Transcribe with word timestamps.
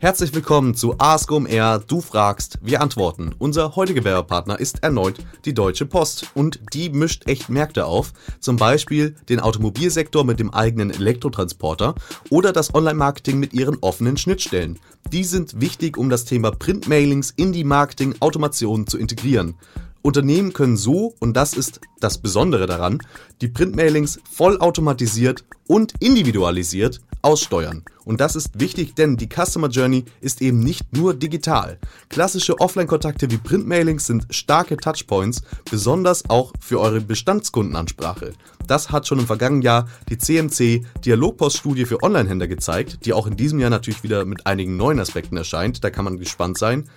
Herzlich 0.00 0.32
willkommen 0.32 0.76
zu 0.76 0.94
Ask 0.98 1.32
OMR. 1.32 1.80
Du 1.80 2.00
fragst, 2.00 2.60
wir 2.62 2.80
antworten. 2.82 3.34
Unser 3.36 3.74
heutiger 3.74 4.04
Werbepartner 4.04 4.60
ist 4.60 4.84
erneut 4.84 5.16
die 5.44 5.54
Deutsche 5.54 5.86
Post 5.86 6.30
und 6.34 6.60
die 6.72 6.88
mischt 6.88 7.26
echt 7.26 7.48
Märkte 7.48 7.84
auf. 7.84 8.12
Zum 8.38 8.54
Beispiel 8.54 9.16
den 9.28 9.40
Automobilsektor 9.40 10.22
mit 10.22 10.38
dem 10.38 10.54
eigenen 10.54 10.92
Elektrotransporter 10.92 11.96
oder 12.30 12.52
das 12.52 12.72
Online-Marketing 12.76 13.40
mit 13.40 13.52
ihren 13.54 13.78
offenen 13.80 14.16
Schnittstellen. 14.16 14.78
Die 15.10 15.24
sind 15.24 15.60
wichtig, 15.60 15.96
um 15.96 16.10
das 16.10 16.24
Thema 16.24 16.52
Printmailings 16.52 17.32
in 17.34 17.52
die 17.52 17.64
Marketing-Automation 17.64 18.86
zu 18.86 18.98
integrieren. 18.98 19.56
Unternehmen 20.02 20.52
können 20.52 20.76
so, 20.76 21.14
und 21.18 21.36
das 21.36 21.54
ist 21.54 21.80
das 22.00 22.18
Besondere 22.18 22.66
daran, 22.66 22.98
die 23.40 23.48
Printmailings 23.48 24.20
vollautomatisiert 24.30 25.44
und 25.66 25.94
individualisiert 26.00 27.00
aussteuern. 27.22 27.82
Und 28.04 28.20
das 28.20 28.36
ist 28.36 28.60
wichtig, 28.60 28.94
denn 28.94 29.16
die 29.16 29.28
Customer 29.28 29.68
Journey 29.68 30.04
ist 30.20 30.40
eben 30.40 30.60
nicht 30.60 30.96
nur 30.96 31.14
digital. 31.14 31.78
Klassische 32.08 32.58
Offline-Kontakte 32.58 33.30
wie 33.30 33.36
Printmailings 33.36 34.06
sind 34.06 34.26
starke 34.30 34.76
Touchpoints, 34.76 35.42
besonders 35.70 36.28
auch 36.30 36.52
für 36.60 36.80
eure 36.80 37.00
Bestandskundenansprache. 37.00 38.32
Das 38.66 38.90
hat 38.90 39.06
schon 39.06 39.18
im 39.18 39.26
vergangenen 39.26 39.62
Jahr 39.62 39.88
die 40.08 40.18
CMC 40.18 40.86
Dialogpost-Studie 41.04 41.84
für 41.84 42.02
Online-Händler 42.02 42.48
gezeigt, 42.48 43.04
die 43.04 43.12
auch 43.12 43.26
in 43.26 43.36
diesem 43.36 43.58
Jahr 43.58 43.70
natürlich 43.70 44.02
wieder 44.02 44.24
mit 44.24 44.46
einigen 44.46 44.76
neuen 44.76 45.00
Aspekten 45.00 45.36
erscheint. 45.36 45.82
Da 45.84 45.90
kann 45.90 46.04
man 46.04 46.18
gespannt 46.18 46.58
sein. 46.58 46.88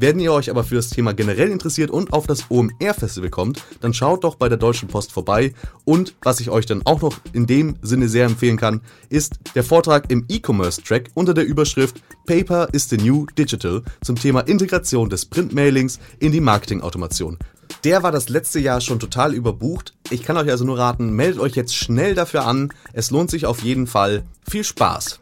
Wenn 0.00 0.20
ihr 0.20 0.32
euch 0.32 0.48
aber 0.48 0.62
für 0.62 0.76
das 0.76 0.90
Thema 0.90 1.12
generell 1.12 1.50
interessiert 1.50 1.90
und 1.90 2.12
auf 2.12 2.28
das 2.28 2.52
OMR-Festival 2.52 3.30
kommt, 3.30 3.64
dann 3.80 3.92
schaut 3.92 4.22
doch 4.22 4.36
bei 4.36 4.48
der 4.48 4.56
Deutschen 4.56 4.86
Post 4.86 5.10
vorbei. 5.10 5.52
Und 5.84 6.14
was 6.22 6.38
ich 6.38 6.50
euch 6.50 6.66
dann 6.66 6.82
auch 6.86 7.02
noch 7.02 7.16
in 7.32 7.48
dem 7.48 7.74
Sinne 7.82 8.08
sehr 8.08 8.26
empfehlen 8.26 8.58
kann, 8.58 8.80
ist 9.08 9.40
der 9.56 9.64
Vortrag 9.64 10.08
im 10.12 10.24
E-Commerce-Track 10.28 11.10
unter 11.14 11.34
der 11.34 11.46
Überschrift 11.46 12.00
Paper 12.26 12.68
is 12.72 12.88
the 12.88 12.96
New 12.96 13.26
Digital 13.36 13.82
zum 14.00 14.14
Thema 14.14 14.42
Integration 14.42 15.10
des 15.10 15.26
Printmailings 15.26 15.98
in 16.20 16.30
die 16.30 16.40
Marketingautomation. 16.40 17.36
Der 17.82 18.04
war 18.04 18.12
das 18.12 18.28
letzte 18.28 18.60
Jahr 18.60 18.80
schon 18.80 19.00
total 19.00 19.34
überbucht. 19.34 19.94
Ich 20.10 20.22
kann 20.22 20.36
euch 20.36 20.48
also 20.48 20.64
nur 20.64 20.78
raten, 20.78 21.10
meldet 21.10 21.40
euch 21.40 21.56
jetzt 21.56 21.74
schnell 21.74 22.14
dafür 22.14 22.46
an. 22.46 22.72
Es 22.92 23.10
lohnt 23.10 23.32
sich 23.32 23.46
auf 23.46 23.64
jeden 23.64 23.88
Fall. 23.88 24.22
Viel 24.48 24.62
Spaß! 24.62 25.18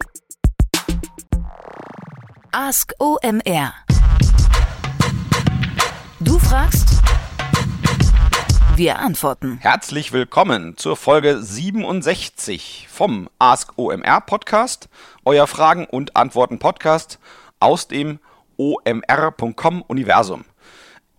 Ask 2.51 2.93
OMR 2.99 3.73
Du 6.19 6.39
fragst, 6.39 6.89
wir 8.75 8.97
antworten. 8.97 9.59
Herzlich 9.61 10.13
willkommen 10.13 10.75
zur 10.75 10.97
Folge 10.97 11.39
67 11.43 12.87
vom 12.89 13.29
Ask 13.37 13.73
OMR 13.77 14.21
Podcast, 14.21 14.89
euer 15.25 15.45
Fragen 15.45 15.85
und 15.85 16.15
Antworten 16.15 16.57
Podcast 16.57 17.19
aus 17.59 17.87
dem 17.87 18.19
omr.com 18.57 19.83
Universum. 19.83 20.43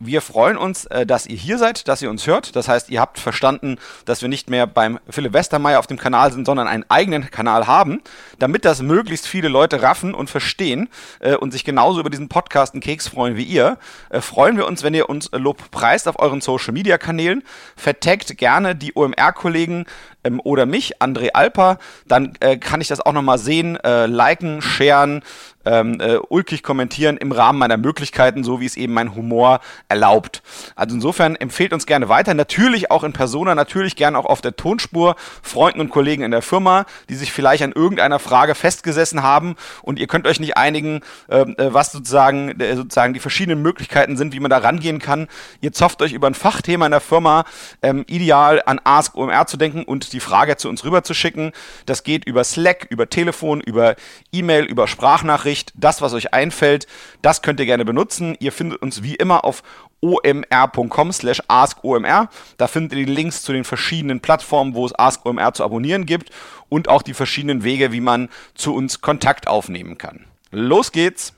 Wir 0.00 0.22
freuen 0.22 0.56
uns, 0.56 0.84
äh, 0.86 1.04
dass 1.06 1.27
ihr 1.27 1.36
hier 1.36 1.58
seid, 1.58 1.88
dass 1.88 2.00
ihr 2.02 2.08
uns 2.08 2.24
hört. 2.28 2.54
Das 2.54 2.68
heißt, 2.68 2.88
ihr 2.88 3.00
habt 3.00 3.18
verstanden, 3.18 3.78
dass 4.05 4.22
wir 4.22 4.28
nicht 4.28 4.48
mehr 4.48 4.68
beim 4.68 5.00
Philipp 5.10 5.32
Westermeier 5.32 5.80
auf 5.80 5.88
dem 5.88 5.98
Kanal 5.98 6.32
sind, 6.32 6.46
sondern 6.46 6.68
einen 6.68 6.84
eigenen 6.88 7.28
Kanal 7.32 7.66
haben, 7.66 8.00
damit 8.38 8.64
das 8.64 8.80
möglichst 8.80 9.27
viele 9.27 9.48
Leute 9.48 9.82
raffen 9.82 10.14
und 10.14 10.30
verstehen 10.30 10.88
äh, 11.18 11.34
und 11.34 11.50
sich 11.50 11.64
genauso 11.64 11.98
über 11.98 12.10
diesen 12.10 12.28
Podcast 12.28 12.74
einen 12.74 12.80
Keks 12.80 13.08
freuen 13.08 13.36
wie 13.36 13.42
ihr. 13.42 13.77
Äh, 14.10 14.20
freuen 14.20 14.56
wir 14.56 14.68
uns, 14.68 14.84
wenn 14.84 14.94
ihr 14.94 15.08
uns 15.08 15.30
Lob 15.32 15.68
preist 15.72 16.06
auf 16.06 16.20
euren 16.20 16.40
Social 16.40 16.72
Media 16.72 16.96
Kanälen. 16.96 17.42
Vertagt 17.74 18.38
gerne 18.38 18.77
die 18.77 18.94
OMR-Kollegen 18.94 19.84
ähm, 20.28 20.40
oder 20.44 20.66
mich, 20.66 21.00
André 21.00 21.30
Alper. 21.32 21.78
Dann 22.06 22.34
kann 22.60 22.80
ich 22.80 22.88
das 22.88 23.00
auch 23.00 23.12
nochmal 23.12 23.38
sehen, 23.38 23.78
liken, 23.82 24.62
sharen, 24.62 25.22
ähm, 25.68 26.00
äh, 26.00 26.18
ulkig 26.28 26.62
kommentieren 26.62 27.16
im 27.16 27.32
Rahmen 27.32 27.58
meiner 27.58 27.76
Möglichkeiten, 27.76 28.42
so 28.42 28.60
wie 28.60 28.66
es 28.66 28.76
eben 28.76 28.94
mein 28.94 29.14
Humor 29.14 29.60
erlaubt. 29.88 30.42
Also 30.74 30.94
insofern 30.94 31.36
empfehlt 31.36 31.72
uns 31.72 31.86
gerne 31.86 32.08
weiter, 32.08 32.34
natürlich 32.34 32.90
auch 32.90 33.05
in 33.05 33.12
Persona, 33.12 33.55
natürlich 33.55 33.96
gerne 33.96 34.18
auch 34.18 34.24
auf 34.24 34.40
der 34.40 34.56
Tonspur, 34.56 35.17
Freunden 35.42 35.80
und 35.80 35.90
Kollegen 35.90 36.22
in 36.22 36.30
der 36.30 36.42
Firma, 36.42 36.86
die 37.08 37.14
sich 37.14 37.33
vielleicht 37.33 37.62
an 37.62 37.72
irgendeiner 37.72 38.18
Frage 38.18 38.55
festgesessen 38.55 39.22
haben 39.22 39.56
und 39.83 39.98
ihr 39.98 40.06
könnt 40.06 40.27
euch 40.27 40.40
nicht 40.40 40.56
einigen, 40.56 41.00
ähm, 41.28 41.55
äh, 41.58 41.72
was 41.72 41.92
sozusagen, 41.92 42.58
äh, 42.61 42.77
sozusagen 42.77 43.12
die 43.12 43.20
verschiedenen 43.20 43.61
Möglichkeiten 43.61 44.17
sind, 44.17 44.33
wie 44.33 44.40
man 44.40 44.50
da 44.50 44.58
rangehen 44.58 44.98
kann. 44.98 45.28
Ihr 45.61 45.72
zofft 45.72 46.00
euch 46.00 46.12
über 46.12 46.28
ein 46.28 46.34
Fachthema 46.34 46.86
in 46.86 46.92
der 46.92 47.00
Firma, 47.00 47.44
ähm, 47.83 48.05
ideal 48.08 48.62
an 48.64 48.80
Ask 48.84 49.17
OMR 49.17 49.46
zu 49.46 49.56
denken 49.56 49.83
und 49.83 50.12
die 50.12 50.17
Frage 50.20 50.56
zu 50.56 50.68
uns 50.68 50.84
rüber 50.84 51.02
zu 51.02 51.14
schicken. 51.14 51.52
Das 51.86 52.02
geht 52.02 52.24
über 52.27 52.45
Slack, 52.45 52.86
über 52.90 53.08
Telefon, 53.08 53.61
über 53.61 53.96
E-Mail, 54.33 54.64
über 54.64 54.86
Sprachnachricht 54.86 55.39
Nachricht, 55.39 55.73
das, 55.77 56.02
was 56.02 56.14
euch 56.14 56.34
einfällt, 56.34 56.86
das 57.23 57.42
könnt 57.42 57.61
ihr 57.61 57.67
gerne 57.67 57.84
benutzen. 57.84 58.36
Ihr 58.40 58.51
findet 58.52 58.83
uns 58.83 59.02
wie 59.02 59.14
immer 59.14 59.45
auf 59.45 59.62
omr.com 60.01 61.12
slash 61.12 61.42
askomr. 61.48 62.29
Da 62.56 62.67
findet 62.67 62.98
ihr 62.98 63.06
die 63.06 63.12
Links 63.12 63.42
zu 63.42 63.52
den 63.52 63.64
verschiedenen 63.64 64.20
Plattformen, 64.20 64.74
wo 64.74 64.84
es 64.84 64.98
AskOMR 64.98 65.55
zu 65.55 65.64
abonnieren 65.64 66.06
gibt 66.06 66.30
und 66.68 66.89
auch 66.89 67.02
die 67.02 67.14
verschiedenen 67.14 67.62
Wege, 67.62 67.92
wie 67.92 68.00
man 68.00 68.29
zu 68.55 68.74
uns 68.74 69.00
Kontakt 69.00 69.48
aufnehmen 69.48 69.96
kann. 69.96 70.24
Los 70.50 70.92
geht's! 70.92 71.35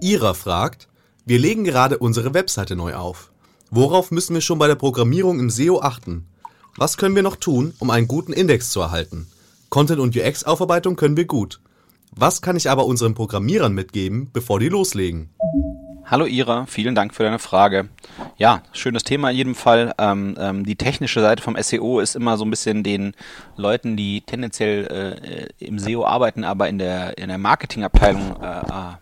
Ira 0.00 0.34
fragt, 0.34 0.88
wir 1.24 1.38
legen 1.38 1.64
gerade 1.64 1.98
unsere 1.98 2.34
Webseite 2.34 2.76
neu 2.76 2.94
auf. 2.94 3.30
Worauf 3.70 4.10
müssen 4.10 4.34
wir 4.34 4.40
schon 4.40 4.58
bei 4.58 4.66
der 4.66 4.74
Programmierung 4.74 5.38
im 5.38 5.50
SEO 5.50 5.80
achten? 5.80 6.26
Was 6.80 6.96
können 6.96 7.14
wir 7.14 7.22
noch 7.22 7.36
tun, 7.36 7.74
um 7.78 7.90
einen 7.90 8.08
guten 8.08 8.32
Index 8.32 8.70
zu 8.70 8.80
erhalten? 8.80 9.26
Content- 9.68 10.00
und 10.00 10.16
UX-Aufarbeitung 10.16 10.96
können 10.96 11.14
wir 11.14 11.26
gut. 11.26 11.60
Was 12.12 12.40
kann 12.40 12.56
ich 12.56 12.70
aber 12.70 12.86
unseren 12.86 13.12
Programmierern 13.12 13.74
mitgeben, 13.74 14.30
bevor 14.32 14.60
die 14.60 14.70
loslegen? 14.70 15.28
Hallo 16.06 16.24
Ira, 16.24 16.64
vielen 16.64 16.94
Dank 16.94 17.14
für 17.14 17.22
deine 17.22 17.38
Frage. 17.38 17.90
Ja, 18.38 18.62
schönes 18.72 19.04
Thema 19.04 19.30
in 19.30 19.36
jedem 19.36 19.54
Fall. 19.54 19.92
Ähm, 19.98 20.38
ähm, 20.40 20.64
die 20.64 20.76
technische 20.76 21.20
Seite 21.20 21.42
vom 21.42 21.54
SEO 21.60 22.00
ist 22.00 22.16
immer 22.16 22.38
so 22.38 22.46
ein 22.46 22.50
bisschen 22.50 22.82
den 22.82 23.12
Leuten, 23.58 23.98
die 23.98 24.22
tendenziell 24.22 25.50
äh, 25.60 25.62
im 25.62 25.78
SEO 25.78 26.06
arbeiten, 26.06 26.44
aber 26.44 26.70
in 26.70 26.78
der, 26.78 27.18
in 27.18 27.28
der 27.28 27.36
Marketingabteilung 27.36 28.40
äh, 28.40 28.60
äh 28.60 28.92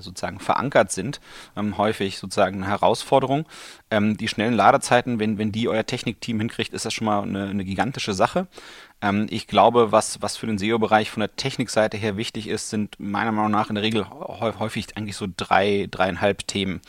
sozusagen 0.00 0.40
verankert 0.40 0.92
sind, 0.92 1.20
ähm, 1.56 1.78
häufig 1.78 2.18
sozusagen 2.18 2.62
eine 2.62 2.68
Herausforderung. 2.68 3.46
Ähm, 3.90 4.16
die 4.16 4.28
schnellen 4.28 4.54
Ladezeiten, 4.54 5.18
wenn, 5.18 5.38
wenn 5.38 5.52
die 5.52 5.68
euer 5.68 5.86
Technikteam 5.86 6.38
hinkriegt, 6.38 6.72
ist 6.72 6.84
das 6.84 6.94
schon 6.94 7.06
mal 7.06 7.22
eine, 7.22 7.48
eine 7.48 7.64
gigantische 7.64 8.14
Sache. 8.14 8.46
Ähm, 9.02 9.26
ich 9.30 9.46
glaube, 9.46 9.92
was, 9.92 10.22
was 10.22 10.36
für 10.36 10.46
den 10.46 10.58
SEO-Bereich 10.58 11.10
von 11.10 11.20
der 11.20 11.36
Technikseite 11.36 11.96
her 11.96 12.16
wichtig 12.16 12.48
ist, 12.48 12.70
sind 12.70 12.98
meiner 12.98 13.32
Meinung 13.32 13.50
nach 13.50 13.68
in 13.68 13.74
der 13.74 13.84
Regel 13.84 14.06
häufig 14.08 14.96
eigentlich 14.96 15.16
so 15.16 15.26
drei, 15.36 15.88
dreieinhalb 15.90 16.46
Themen. 16.46 16.80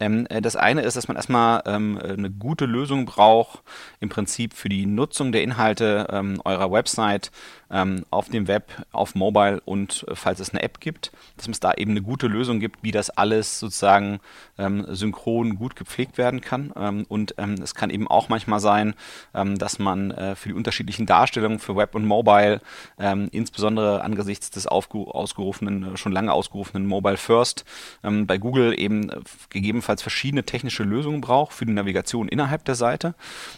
Ähm, 0.00 0.26
äh, 0.30 0.40
das 0.40 0.56
eine 0.56 0.82
ist, 0.82 0.96
dass 0.96 1.06
man 1.06 1.16
erstmal 1.16 1.62
ähm, 1.66 1.98
eine 2.02 2.30
gute 2.30 2.66
Lösung 2.66 3.04
braucht, 3.04 3.62
im 4.00 4.08
Prinzip 4.08 4.54
für 4.54 4.68
die 4.68 4.86
Nutzung 4.86 5.30
der 5.30 5.42
Inhalte 5.42 6.08
ähm, 6.10 6.40
eurer 6.44 6.72
Website 6.72 7.30
ähm, 7.72 8.04
auf 8.10 8.28
dem 8.28 8.46
Web, 8.48 8.70
auf 8.92 9.14
Mobile 9.14 9.60
und 9.64 10.04
äh, 10.08 10.14
falls 10.14 10.40
es 10.40 10.50
eine 10.50 10.62
App 10.62 10.80
gibt, 10.80 11.10
dass 11.36 11.48
es 11.48 11.60
da 11.60 11.72
eben 11.72 11.92
eine 11.92 12.02
gute 12.02 12.26
Lösung 12.26 12.60
gibt, 12.60 12.82
wie 12.82 12.92
das 12.92 13.10
alles 13.10 13.58
sozusagen 13.58 14.20
ähm, 14.58 14.86
synchron 14.88 15.56
gut 15.56 15.74
gepflegt 15.76 16.18
werden 16.18 16.40
kann. 16.40 16.72
Ähm, 16.76 17.06
und 17.08 17.34
ähm, 17.38 17.54
es 17.62 17.74
kann 17.74 17.90
eben 17.90 18.06
auch 18.08 18.28
manchmal 18.28 18.60
sein, 18.60 18.94
ähm, 19.34 19.58
dass 19.58 19.78
man 19.78 20.10
äh, 20.10 20.34
für 20.36 20.50
die 20.50 20.54
unterschiedlichen 20.54 21.06
Darstellungen 21.06 21.58
für 21.58 21.74
Web 21.76 21.94
und 21.94 22.06
Mobile, 22.06 22.60
ähm, 22.98 23.28
insbesondere 23.32 24.02
angesichts 24.02 24.50
des 24.50 24.66
ausgerufenen, 24.66 25.94
äh, 25.94 25.96
schon 25.96 26.12
lange 26.12 26.32
ausgerufenen 26.32 26.86
Mobile 26.86 27.16
First, 27.16 27.64
bei 28.02 28.38
Google 28.38 28.78
eben 28.78 29.10
äh, 29.10 29.20
gegebenenfalls 29.50 30.02
verschiedene 30.02 30.44
technische 30.44 30.82
Lösungen 30.82 31.20
braucht 31.20 31.52
für 31.52 31.66
die 31.66 31.72
Navigation 31.72 32.28
innerhalb 32.28 32.64
der 32.64 32.74
Seite. 32.74 33.14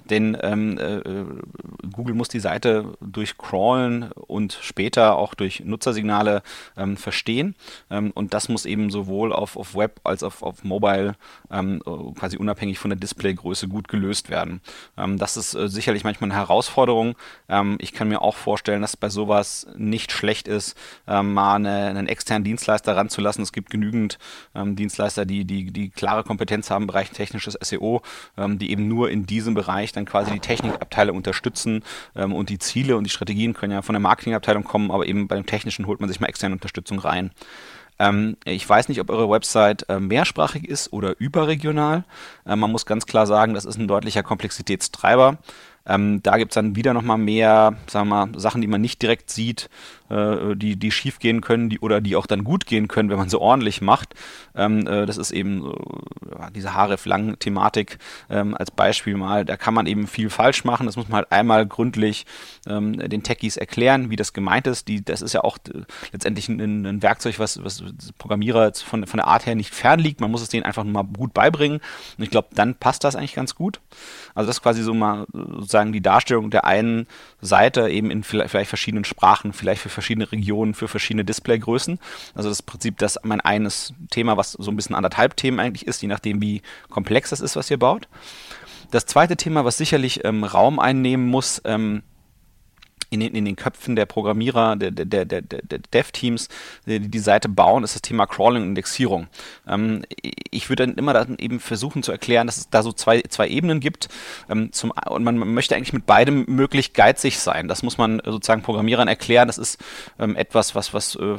Denn 0.09 0.35
äh, 0.35 1.25
Google 1.93 2.15
muss 2.15 2.29
die 2.29 2.41
Seite 2.41 2.97
durchcrawlen, 3.01 4.04
und 4.15 4.59
später 4.61 5.17
auch 5.17 5.35
durch 5.35 5.61
Nutzersignale 5.65 6.43
ähm, 6.77 6.97
verstehen. 6.97 7.55
Ähm, 7.91 8.11
und 8.15 8.35
das 8.35 8.49
muss 8.49 8.67
eben 8.67 8.91
sowohl 8.91 9.33
auf, 9.33 9.56
auf 9.56 9.75
Web 9.75 10.01
als 10.05 10.23
auch 10.23 10.35
auf, 10.35 10.43
auf 10.43 10.65
Mobile 10.65 11.17
ähm, 11.51 11.81
quasi 12.19 12.37
unabhängig 12.37 12.79
von 12.79 12.91
der 12.91 12.99
Displaygröße 12.99 13.69
gut 13.69 13.89
gelöst 13.89 14.31
werden. 14.31 14.61
Ähm, 14.97 15.19
das 15.19 15.37
ist 15.37 15.55
äh, 15.55 15.69
sicherlich 15.69 16.05
manchmal 16.05 16.31
eine 16.31 16.39
Herausforderung. 16.39 17.17
Ähm, 17.49 17.77
ich 17.81 17.93
kann 17.93 18.09
mir 18.09 18.23
auch 18.23 18.37
vorstellen, 18.37 18.83
dass 18.83 18.97
bei 18.97 19.09
sowas 19.09 19.67
nicht 19.77 20.12
schlecht 20.12 20.49
ist, 20.49 20.77
ähm, 21.07 21.35
mal 21.35 21.57
eine, 21.57 21.87
einen 21.87 22.09
externen 22.09 22.45
Dienstleister 22.45 22.97
ranzulassen. 22.97 23.43
Es 23.43 23.53
gibt 23.53 23.71
genügend 23.71 24.19
Dienstleister, 24.55 25.25
die, 25.25 25.45
die, 25.45 25.73
die 25.73 25.91
klare 25.91 26.25
Kompetenz 26.25 26.71
haben 26.71 26.85
im 26.85 26.87
Bereich 26.87 27.11
technisches 27.11 27.59
SEO, 27.61 28.03
die 28.37 28.71
eben 28.71 28.89
nur 28.89 29.11
in 29.11 29.27
diesem 29.27 29.55
Bereich 29.55 29.93
dann 29.93 30.05
quasi 30.05 30.33
die 30.33 30.41
Technikabteile 30.41 31.12
unterstützen 31.12 31.83
und 32.15 32.49
die 32.49 32.59
Ziele 32.59 32.97
und 32.97 33.05
die 33.05 33.11
Strategien 33.11 33.55
können 33.55 33.73
ja 33.73 33.83
von 33.85 33.95
der 33.95 34.01
Marketingabteilung 34.01 34.65
kommen, 34.65 34.91
aber 34.91 35.07
eben 35.07 35.29
bei 35.29 35.37
dem 35.37 35.47
Technischen 35.47 35.87
holt 35.87 36.01
man 36.01 36.09
sich 36.09 36.21
mal 36.21 36.27
externe 36.27 36.55
Unterstützung 36.55 36.99
rein. 36.99 37.31
Ähm, 37.99 38.37
ich 38.45 38.69
weiß 38.69 38.89
nicht, 38.89 39.01
ob 39.01 39.11
eure 39.11 39.31
Website 39.31 39.89
äh, 39.89 40.01
mehrsprachig 40.01 40.69
ist 40.69 40.93
oder 40.93 41.15
überregional. 41.19 42.05
Äh, 42.45 42.57
man 42.57 42.73
muss 42.73 42.87
ganz 42.87 43.07
klar 43.07 43.27
sagen, 43.27 43.55
das 43.55 43.65
ist 43.65 43.79
ein 43.79 43.89
deutlicher 43.89 44.23
Komplexitätstreiber. 44.23 45.39
Ähm, 45.87 46.23
da 46.23 46.39
gibt 46.39 46.53
es 46.53 46.55
dann 46.55 46.77
wieder 46.77 46.95
nochmal 46.95 47.19
mehr, 47.19 47.77
sagen 47.87 48.09
wir 48.09 48.27
mal, 48.27 48.39
Sachen, 48.39 48.63
die 48.63 48.67
man 48.67 48.81
nicht 48.81 49.03
direkt 49.03 49.31
sieht, 49.31 49.69
äh, 50.14 50.56
die, 50.56 50.76
die 50.76 50.90
schief 50.90 51.19
gehen 51.19 51.40
können, 51.40 51.69
die 51.69 51.81
oder 51.81 52.00
die 52.00 52.16
auch 52.16 52.26
dann 52.26 52.44
gut 52.44 52.66
gehen 52.66 52.88
können, 52.88 53.11
wenn 53.11 53.19
man 53.19 53.28
sie 53.28 53.40
ordentlich 53.40 53.81
macht. 53.81 54.14
Ähm, 54.55 54.87
äh, 54.87 55.06
das 55.06 55.16
ist 55.16 55.32
eben 55.32 55.62
so, 55.62 55.76
diese 56.55 56.75
Haare-Flangen-Thematik 56.75 57.99
ähm, 58.31 58.55
als 58.55 58.70
Beispiel 58.70 59.16
mal. 59.16 59.44
Da 59.44 59.56
kann 59.56 59.75
man 59.75 59.87
eben 59.87 60.06
viel 60.06 60.31
falsch 60.31 60.64
machen. 60.64 60.87
Das 60.87 60.96
muss 60.96 61.08
man 61.08 61.16
halt 61.16 61.32
einmal 61.32 61.66
gründlich 61.66 62.26
ähm, 62.66 62.99
den 62.99 63.22
Techies 63.22 63.56
erklären, 63.56 64.11
wie 64.11 64.16
das 64.16 64.32
gemeint 64.32 64.66
ist. 64.66 64.88
Die, 64.88 65.05
das 65.05 65.22
ist 65.22 65.32
ja 65.32 65.43
auch 65.43 65.58
äh, 65.69 65.81
letztendlich 66.12 66.49
ein, 66.49 66.87
ein, 66.87 67.02
Werkzeug, 67.02 67.38
was, 67.38 67.62
was 67.64 67.82
Programmierer 68.19 68.72
von, 68.75 69.06
von 69.06 69.19
der 69.19 69.26
Art 69.26 69.46
her 69.46 69.55
nicht 69.55 69.75
fern 69.75 69.99
liegt. 69.99 70.20
Man 70.20 70.31
muss 70.31 70.43
es 70.43 70.49
denen 70.49 70.64
einfach 70.64 70.84
nur 70.84 70.93
mal 70.93 71.02
gut 71.02 71.34
beibringen. 71.34 71.81
Und 72.19 72.25
ich 72.25 72.31
glaube, 72.31 72.49
dann 72.55 72.75
passt 72.75 73.05
das 73.05 73.16
eigentlich 73.16 73.34
ganz 73.34 73.55
gut. 73.55 73.81
Also 74.34 74.46
das 74.46 74.58
ist 74.58 74.62
quasi 74.62 74.82
so 74.82 74.94
mal 74.94 75.26
sozusagen 75.32 75.93
die 75.93 76.02
Darstellung 76.02 76.50
der 76.50 76.64
einen 76.64 77.06
Seite 77.40 77.88
eben 77.88 78.11
in 78.11 78.22
vielleicht 78.22 78.69
verschiedenen 78.69 79.05
Sprachen, 79.05 79.52
vielleicht 79.52 79.82
für 79.82 79.88
verschiedene 80.05 80.31
Regionen, 80.31 80.75
für 80.75 80.87
verschiedene 80.87 81.25
Displaygrößen. 81.25 81.99
Also 82.35 82.51
das 82.51 82.62
Prinzip, 82.62 82.99
das 82.99 83.19
mein 83.23 83.41
eines 83.41 83.95
Thema, 84.11 84.37
was 84.37 84.53
so 84.53 84.71
ein 84.71 84.77
bisschen 84.77 84.95
anderthalb 84.95 85.35
Themen 85.37 85.59
eigentlich 85.59 85.87
ist, 85.87 86.03
je 86.03 86.09
nachdem 86.09 86.43
wie 86.43 86.61
komplex 86.91 87.31
das 87.31 87.41
ist, 87.41 87.56
was 87.56 87.71
ihr 87.71 87.79
baut. 87.79 88.06
Das 88.91 89.06
zweite 89.06 89.37
Thema, 89.37 89.65
was 89.65 89.79
sicherlich 89.79 90.25
ähm, 90.25 90.45
Raum 90.45 90.79
einnehmen 90.79 91.27
muss, 91.27 91.62
ähm, 91.65 92.03
in 93.14 93.20
den, 93.20 93.34
in 93.34 93.44
den 93.44 93.56
Köpfen 93.56 93.96
der 93.96 94.06
Programmierer, 94.06 94.76
der, 94.76 94.90
der, 94.90 95.25
der, 95.25 95.40
der 95.43 95.78
Dev-Teams, 95.78 96.49
die 96.87 97.00
die 97.00 97.19
Seite 97.19 97.49
bauen, 97.49 97.84
ist 97.84 97.94
das 97.94 98.02
Thema 98.02 98.26
Crawling 98.26 98.62
und 98.62 98.69
Indexierung. 98.70 99.28
Ähm, 99.66 100.05
ich 100.50 100.69
würde 100.69 100.87
dann 100.87 100.96
immer 100.96 101.12
dann 101.12 101.37
eben 101.38 101.61
versuchen 101.61 102.02
zu 102.02 102.12
erklären, 102.12 102.46
dass 102.46 102.56
es 102.56 102.70
da 102.70 102.82
so 102.82 102.93
zwei, 102.93 103.22
zwei 103.22 103.49
Ebenen 103.49 103.81
gibt. 103.81 104.08
Ähm, 104.50 104.72
zum, 104.72 104.93
und 105.08 105.25
man 105.25 105.37
möchte 105.37 105.76
eigentlich 105.76 105.93
mit 105.93 106.06
beidem 106.06 106.44
möglich 106.49 106.93
geizig 106.93 107.38
sein. 107.38 107.69
Das 107.69 107.82
muss 107.82 107.99
man 107.99 108.20
sozusagen 108.25 108.62
Programmierern 108.62 109.08
erklären. 109.08 109.46
Das 109.46 109.58
ist 109.58 109.78
ähm, 110.19 110.37
etwas, 110.37 110.75
was, 110.75 110.93
was 110.93 111.16
äh, 111.16 111.37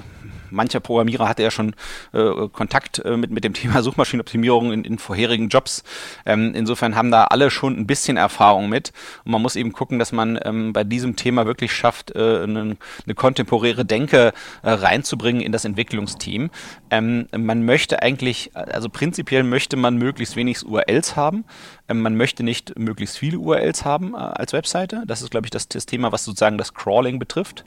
mancher 0.50 0.80
Programmierer 0.80 1.28
hatte 1.28 1.44
ja 1.44 1.52
schon 1.52 1.76
äh, 2.14 2.48
Kontakt 2.52 3.00
äh, 3.00 3.18
mit, 3.18 3.32
mit 3.32 3.44
dem 3.44 3.54
Thema 3.54 3.82
Suchmaschinenoptimierung 3.84 4.72
in, 4.72 4.84
in 4.84 4.98
vorherigen 5.00 5.50
Jobs. 5.50 5.84
Ähm, 6.26 6.54
insofern 6.56 6.96
haben 6.96 7.12
da 7.12 7.26
alle 7.26 7.50
schon 7.52 7.78
ein 7.78 7.88
bisschen 7.88 8.18
Erfahrung 8.18 8.70
mit. 8.70 8.92
Und 9.24 9.32
man 9.32 9.42
muss 9.42 9.56
eben 9.56 9.74
gucken, 9.74 10.00
dass 10.00 10.12
man 10.12 10.40
ähm, 10.44 10.74
bei 10.74 10.84
diesem 10.84 11.16
Thema 11.16 11.46
wirklich 11.46 11.74
schafft, 11.74 12.16
äh, 12.16 12.44
eine, 12.44 12.78
eine 13.06 13.16
kontemporäre 13.16 13.86
Denke 13.86 14.34
äh, 14.64 14.70
reinzubringen 14.70 15.42
in 15.42 15.52
das 15.52 15.66
Entwicklungsteam. 15.66 16.50
Ähm, 16.90 17.28
man 17.36 17.64
möchte 17.64 18.02
eigentlich, 18.02 18.52
also 18.54 18.90
prinzipiell 18.90 19.44
möchte 19.44 19.78
man 19.78 19.98
möglichst 19.98 20.36
wenig 20.36 20.66
URLs 20.66 21.16
haben. 21.16 21.46
Ähm, 21.88 22.02
man 22.02 22.16
möchte 22.16 22.44
nicht 22.44 22.78
möglichst 22.78 23.18
viele 23.18 23.40
URLs 23.40 23.86
haben 23.86 24.14
äh, 24.14 24.18
als 24.18 24.54
Webseite. 24.54 25.04
Das 25.06 25.22
ist, 25.22 25.32
glaube 25.32 25.48
ich, 25.48 25.52
das, 25.52 25.68
das 25.68 25.86
Thema, 25.86 26.12
was 26.12 26.26
sozusagen 26.26 26.58
das 26.58 26.74
Crawling 26.74 27.20
betrifft. 27.20 27.66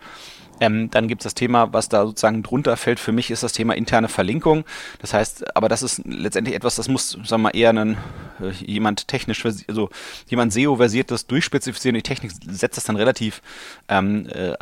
Ähm, 0.60 0.90
dann 0.90 1.08
gibt 1.08 1.22
es 1.22 1.24
das 1.24 1.34
Thema, 1.34 1.72
was 1.72 1.88
da 1.88 2.04
sozusagen 2.06 2.42
drunter 2.42 2.76
fällt. 2.76 3.00
Für 3.00 3.12
mich 3.12 3.30
ist 3.30 3.42
das 3.42 3.52
Thema 3.52 3.74
interne 3.74 4.08
Verlinkung. 4.08 4.64
Das 5.00 5.14
heißt, 5.14 5.56
aber 5.56 5.68
das 5.68 5.82
ist 5.82 6.02
letztendlich 6.04 6.56
etwas, 6.56 6.76
das 6.76 6.88
muss, 6.88 7.10
sagen 7.10 7.28
wir 7.28 7.38
mal, 7.38 7.56
eher 7.56 7.70
einen, 7.70 7.96
äh, 8.40 8.50
jemand 8.64 9.08
technisch, 9.08 9.44
also 9.44 9.90
jemand 10.28 10.52
SEO-versiertes 10.52 11.26
durchspezifizieren. 11.26 11.94
Die 11.94 12.02
Technik 12.02 12.32
setzt 12.46 12.76
das 12.76 12.84
dann 12.84 12.96
relativ 12.96 13.42
ähm, 13.88 14.26
äh, 14.28 14.54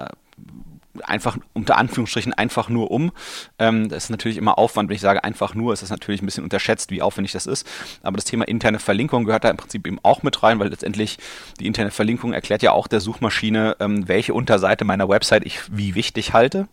einfach 1.05 1.39
unter 1.53 1.77
Anführungsstrichen 1.77 2.33
einfach 2.33 2.69
nur 2.69 2.91
um. 2.91 3.13
Ähm, 3.59 3.89
das 3.89 4.05
ist 4.05 4.11
natürlich 4.11 4.37
immer 4.37 4.59
Aufwand, 4.59 4.89
wenn 4.89 4.97
ich 4.97 5.01
sage 5.01 5.25
einfach 5.25 5.55
nur, 5.55 5.73
ist 5.73 5.83
das 5.83 5.91
natürlich 5.91 6.23
ein 6.23 6.27
bisschen 6.27 6.45
unterschätzt, 6.45 6.91
wie 6.91 7.03
aufwendig 7.03 7.33
das 7.33 7.47
ist. 7.47 7.67
Aber 8.03 8.17
das 8.17 8.25
Thema 8.25 8.47
interne 8.47 8.79
Verlinkung 8.79 9.25
gehört 9.25 9.45
da 9.45 9.51
im 9.51 9.57
Prinzip 9.57 9.87
eben 9.87 9.99
auch 10.03 10.23
mit 10.23 10.43
rein, 10.43 10.59
weil 10.59 10.69
letztendlich 10.69 11.19
die 11.61 11.67
interne 11.67 11.91
Verlinkung 11.91 12.33
erklärt 12.33 12.63
ja 12.63 12.73
auch 12.73 12.87
der 12.87 13.01
Suchmaschine, 13.01 13.77
ähm, 13.81 14.09
welche 14.09 14.35
Unterseite 14.35 14.85
meiner 14.85 15.09
Website 15.09 15.45
ich 15.45 15.61
wie 15.71 15.95
wichtig 15.95 16.33
halte. 16.33 16.69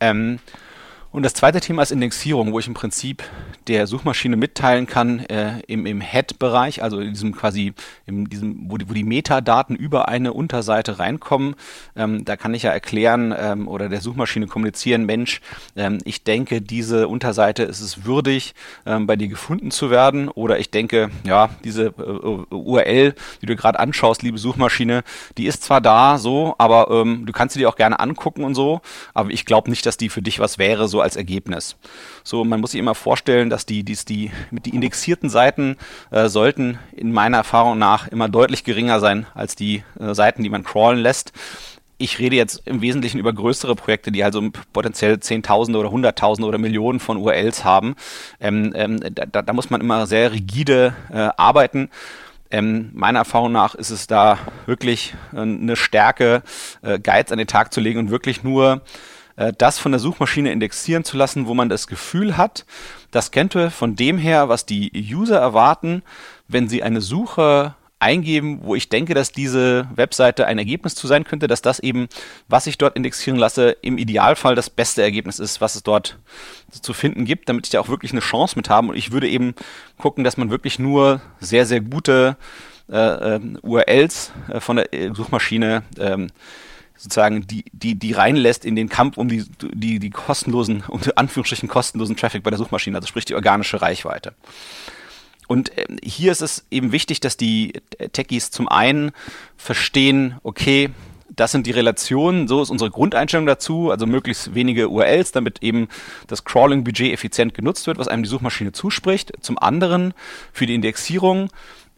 Ähm, 0.00 0.38
und 1.12 1.22
das 1.22 1.34
zweite 1.34 1.60
Thema 1.60 1.82
ist 1.82 1.92
Indexierung, 1.92 2.52
wo 2.52 2.58
ich 2.58 2.66
im 2.66 2.74
Prinzip 2.74 3.22
der 3.66 3.86
Suchmaschine 3.86 4.36
mitteilen 4.36 4.86
kann, 4.86 5.20
äh, 5.20 5.60
im, 5.66 5.84
im 5.84 6.00
Head-Bereich, 6.00 6.82
also 6.82 7.00
in 7.00 7.10
diesem 7.10 7.34
quasi, 7.36 7.74
in 8.06 8.24
diesem, 8.24 8.70
wo 8.70 8.78
die, 8.78 8.88
wo 8.88 8.94
die 8.94 9.04
Metadaten 9.04 9.76
über 9.76 10.08
eine 10.08 10.32
Unterseite 10.32 10.98
reinkommen, 10.98 11.54
ähm, 11.96 12.24
da 12.24 12.36
kann 12.36 12.54
ich 12.54 12.62
ja 12.62 12.70
erklären 12.70 13.34
ähm, 13.38 13.68
oder 13.68 13.90
der 13.90 14.00
Suchmaschine 14.00 14.46
kommunizieren, 14.46 15.04
Mensch, 15.04 15.42
ähm, 15.76 15.98
ich 16.04 16.24
denke, 16.24 16.62
diese 16.62 17.08
Unterseite 17.08 17.62
ist 17.64 17.80
es 17.80 18.04
würdig, 18.04 18.54
ähm, 18.86 19.06
bei 19.06 19.16
dir 19.16 19.28
gefunden 19.28 19.70
zu 19.70 19.90
werden, 19.90 20.28
oder 20.28 20.58
ich 20.58 20.70
denke, 20.70 21.10
ja, 21.24 21.50
diese 21.62 21.88
äh, 21.98 22.54
URL, 22.54 23.14
die 23.42 23.46
du 23.46 23.54
gerade 23.54 23.78
anschaust, 23.78 24.22
liebe 24.22 24.38
Suchmaschine, 24.38 25.04
die 25.36 25.46
ist 25.46 25.62
zwar 25.62 25.82
da, 25.82 26.16
so, 26.16 26.54
aber 26.56 26.90
ähm, 26.90 27.26
du 27.26 27.32
kannst 27.32 27.52
sie 27.52 27.60
dir 27.60 27.68
auch 27.68 27.76
gerne 27.76 28.00
angucken 28.00 28.44
und 28.44 28.54
so, 28.54 28.80
aber 29.12 29.30
ich 29.30 29.44
glaube 29.44 29.68
nicht, 29.68 29.84
dass 29.84 29.98
die 29.98 30.08
für 30.08 30.22
dich 30.22 30.40
was 30.40 30.58
wäre, 30.58 30.88
so 30.88 31.01
als 31.02 31.16
Ergebnis. 31.16 31.76
So, 32.24 32.44
man 32.44 32.60
muss 32.60 32.72
sich 32.72 32.80
immer 32.80 32.94
vorstellen, 32.94 33.50
dass 33.50 33.66
die, 33.66 33.84
die, 33.84 33.96
die, 34.08 34.30
die 34.50 34.74
indexierten 34.74 35.28
Seiten 35.28 35.76
äh, 36.10 36.28
sollten 36.28 36.78
in 36.92 37.12
meiner 37.12 37.38
Erfahrung 37.38 37.78
nach 37.78 38.08
immer 38.08 38.28
deutlich 38.28 38.64
geringer 38.64 39.00
sein 39.00 39.26
als 39.34 39.56
die 39.56 39.82
äh, 39.98 40.14
Seiten, 40.14 40.42
die 40.42 40.50
man 40.50 40.64
crawlen 40.64 40.98
lässt 40.98 41.32
ich 42.02 42.18
rede 42.18 42.36
jetzt 42.36 42.66
im 42.66 42.82
Wesentlichen 42.82 43.18
über 43.18 43.32
größere 43.32 43.76
Projekte, 43.76 44.10
die 44.10 44.24
also 44.24 44.42
potenziell 44.72 45.20
Zehntausende 45.20 45.78
oder 45.78 45.90
Hunderttausende 45.90 46.48
oder 46.48 46.58
Millionen 46.58 46.98
von 46.98 47.16
URLs 47.16 47.64
haben. 47.64 47.94
Ähm, 48.40 48.72
ähm, 48.74 49.00
da, 49.14 49.42
da, 49.42 49.52
muss 49.52 49.70
man 49.70 49.80
immer 49.80 50.06
sehr 50.06 50.32
rigide 50.32 50.94
äh, 51.12 51.28
arbeiten. 51.36 51.90
Ähm, 52.50 52.90
meiner 52.92 53.20
Erfahrung 53.20 53.52
nach 53.52 53.74
ist 53.74 53.90
es 53.90 54.06
da 54.08 54.38
wirklich 54.66 55.14
äh, 55.32 55.38
eine 55.40 55.76
Stärke, 55.76 56.42
äh, 56.82 56.98
Guides 56.98 57.32
an 57.32 57.38
den 57.38 57.46
Tag 57.46 57.72
zu 57.72 57.80
legen 57.80 58.00
und 58.00 58.10
wirklich 58.10 58.42
nur 58.42 58.82
äh, 59.36 59.52
das 59.56 59.78
von 59.78 59.92
der 59.92 59.98
Suchmaschine 59.98 60.52
indexieren 60.52 61.04
zu 61.04 61.16
lassen, 61.16 61.46
wo 61.46 61.54
man 61.54 61.68
das 61.68 61.86
Gefühl 61.86 62.36
hat, 62.36 62.64
das 63.10 63.30
könnte 63.30 63.70
von 63.70 63.96
dem 63.96 64.18
her, 64.18 64.48
was 64.48 64.66
die 64.66 64.90
User 64.94 65.38
erwarten, 65.38 66.02
wenn 66.48 66.68
sie 66.68 66.82
eine 66.82 67.00
Suche 67.00 67.74
eingeben, 68.02 68.60
wo 68.64 68.74
ich 68.74 68.88
denke, 68.88 69.14
dass 69.14 69.30
diese 69.30 69.86
Webseite 69.94 70.46
ein 70.46 70.58
Ergebnis 70.58 70.96
zu 70.96 71.06
sein 71.06 71.24
könnte, 71.24 71.46
dass 71.46 71.62
das 71.62 71.78
eben, 71.78 72.08
was 72.48 72.66
ich 72.66 72.76
dort 72.76 72.96
indexieren 72.96 73.38
lasse, 73.38 73.76
im 73.80 73.96
Idealfall 73.96 74.56
das 74.56 74.70
beste 74.70 75.02
Ergebnis 75.02 75.38
ist, 75.38 75.60
was 75.60 75.76
es 75.76 75.84
dort 75.84 76.18
zu 76.70 76.92
finden 76.94 77.24
gibt, 77.24 77.48
damit 77.48 77.66
ich 77.66 77.70
da 77.70 77.80
auch 77.80 77.88
wirklich 77.88 78.10
eine 78.10 78.20
Chance 78.20 78.56
mit 78.56 78.68
habe. 78.68 78.88
Und 78.88 78.96
ich 78.96 79.12
würde 79.12 79.28
eben 79.28 79.54
gucken, 79.98 80.24
dass 80.24 80.36
man 80.36 80.50
wirklich 80.50 80.80
nur 80.80 81.22
sehr, 81.38 81.64
sehr 81.64 81.80
gute 81.80 82.36
äh, 82.90 83.36
äh, 83.36 83.40
URLs 83.62 84.32
äh, 84.48 84.60
von 84.60 84.76
der 84.76 84.92
äh, 84.92 85.14
Suchmaschine 85.14 85.84
ähm, 85.98 86.28
sozusagen 87.02 87.48
die, 87.48 87.64
die, 87.72 87.96
die 87.96 88.12
reinlässt 88.12 88.64
in 88.64 88.76
den 88.76 88.88
Kampf 88.88 89.16
um 89.16 89.28
die, 89.28 89.44
die, 89.74 89.98
die 89.98 90.10
kostenlosen, 90.10 90.84
unter 90.86 91.18
Anführungsstrichen 91.18 91.68
kostenlosen 91.68 92.16
Traffic 92.16 92.44
bei 92.44 92.50
der 92.50 92.58
Suchmaschine, 92.58 92.96
also 92.96 93.08
sprich 93.08 93.24
die 93.24 93.34
organische 93.34 93.82
Reichweite. 93.82 94.34
Und 95.48 95.76
äh, 95.76 95.86
hier 96.04 96.30
ist 96.30 96.42
es 96.42 96.64
eben 96.70 96.92
wichtig, 96.92 97.18
dass 97.18 97.36
die 97.36 97.72
Techies 98.12 98.52
zum 98.52 98.68
einen 98.68 99.10
verstehen, 99.56 100.36
okay, 100.44 100.90
das 101.28 101.50
sind 101.50 101.66
die 101.66 101.72
Relationen, 101.72 102.46
so 102.46 102.62
ist 102.62 102.70
unsere 102.70 102.90
Grundeinstellung 102.90 103.46
dazu, 103.46 103.90
also 103.90 104.06
möglichst 104.06 104.54
wenige 104.54 104.88
URLs, 104.88 105.32
damit 105.32 105.60
eben 105.60 105.88
das 106.28 106.44
Crawling-Budget 106.44 107.12
effizient 107.12 107.52
genutzt 107.52 107.88
wird, 107.88 107.98
was 107.98 108.06
einem 108.06 108.22
die 108.22 108.28
Suchmaschine 108.28 108.70
zuspricht. 108.70 109.32
Zum 109.40 109.58
anderen 109.58 110.14
für 110.52 110.66
die 110.66 110.74
Indexierung 110.74 111.48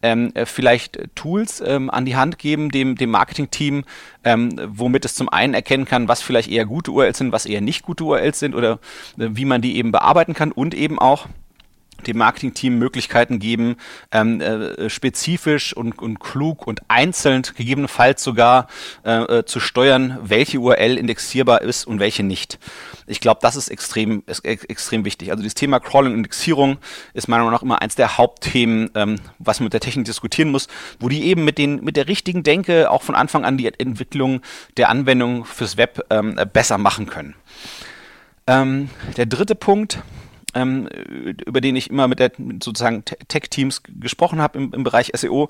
ähm, 0.04 0.30
äh, 0.34 0.44
vielleicht 0.44 1.00
Tools 1.14 1.62
ähm, 1.66 1.88
an 1.88 2.04
die 2.04 2.14
Hand 2.14 2.38
geben, 2.38 2.70
dem, 2.70 2.94
dem 2.94 3.10
Marketing-Team, 3.10 3.84
ähm, 4.22 4.60
womit 4.66 5.06
es 5.06 5.14
zum 5.14 5.30
einen 5.30 5.54
erkennen 5.54 5.86
kann, 5.86 6.08
was 6.08 6.20
vielleicht 6.20 6.50
eher 6.50 6.66
gute 6.66 6.90
URLs 6.90 7.18
sind, 7.18 7.32
was 7.32 7.46
eher 7.46 7.62
nicht 7.62 7.82
gute 7.82 8.04
URLs 8.04 8.38
sind 8.38 8.54
oder 8.54 8.74
äh, 9.18 9.30
wie 9.30 9.46
man 9.46 9.62
die 9.62 9.76
eben 9.76 9.92
bearbeiten 9.92 10.34
kann 10.34 10.52
und 10.52 10.74
eben 10.74 10.98
auch 10.98 11.26
dem 12.06 12.18
Marketing-Team 12.18 12.78
Möglichkeiten 12.78 13.38
geben, 13.38 13.76
ähm, 14.12 14.40
äh, 14.40 14.88
spezifisch 14.88 15.76
und, 15.76 15.98
und 15.98 16.20
klug 16.20 16.66
und 16.66 16.82
einzeln 16.88 17.42
gegebenenfalls 17.56 18.22
sogar 18.22 18.68
äh, 19.04 19.38
äh, 19.38 19.44
zu 19.44 19.60
steuern, 19.60 20.18
welche 20.22 20.58
URL 20.58 20.96
indexierbar 20.98 21.62
ist 21.62 21.86
und 21.86 22.00
welche 22.00 22.22
nicht. 22.22 22.58
Ich 23.06 23.20
glaube, 23.20 23.40
das 23.42 23.56
ist 23.56 23.68
extrem, 23.68 24.22
ist 24.26 24.44
extrem 24.44 25.04
wichtig. 25.04 25.30
Also 25.30 25.42
das 25.42 25.54
Thema 25.54 25.80
Crawling 25.80 26.12
und 26.12 26.18
Indexierung 26.18 26.78
ist 27.12 27.28
meiner 27.28 27.44
Meinung 27.44 27.54
nach 27.54 27.62
immer 27.62 27.82
eins 27.82 27.94
der 27.94 28.16
Hauptthemen, 28.16 28.90
ähm, 28.94 29.16
was 29.38 29.60
man 29.60 29.64
mit 29.64 29.72
der 29.72 29.80
Technik 29.80 30.06
diskutieren 30.06 30.50
muss, 30.50 30.68
wo 31.00 31.08
die 31.08 31.24
eben 31.24 31.44
mit, 31.44 31.58
den, 31.58 31.84
mit 31.84 31.96
der 31.96 32.08
richtigen 32.08 32.42
Denke 32.42 32.90
auch 32.90 33.02
von 33.02 33.14
Anfang 33.14 33.44
an 33.44 33.58
die 33.58 33.66
Entwicklung 33.66 34.40
der 34.76 34.88
Anwendung 34.88 35.44
fürs 35.44 35.76
Web 35.76 36.06
ähm, 36.10 36.38
besser 36.52 36.78
machen 36.78 37.06
können. 37.06 37.34
Ähm, 38.46 38.90
der 39.16 39.26
dritte 39.26 39.54
Punkt, 39.54 40.02
ähm, 40.54 40.88
über 41.46 41.60
den 41.60 41.76
ich 41.76 41.90
immer 41.90 42.08
mit 42.08 42.18
der 42.18 42.32
sozusagen 42.62 43.04
Tech-Teams 43.04 43.82
gesprochen 44.00 44.40
habe 44.40 44.58
im, 44.58 44.72
im 44.72 44.84
Bereich 44.84 45.10
SEO, 45.14 45.48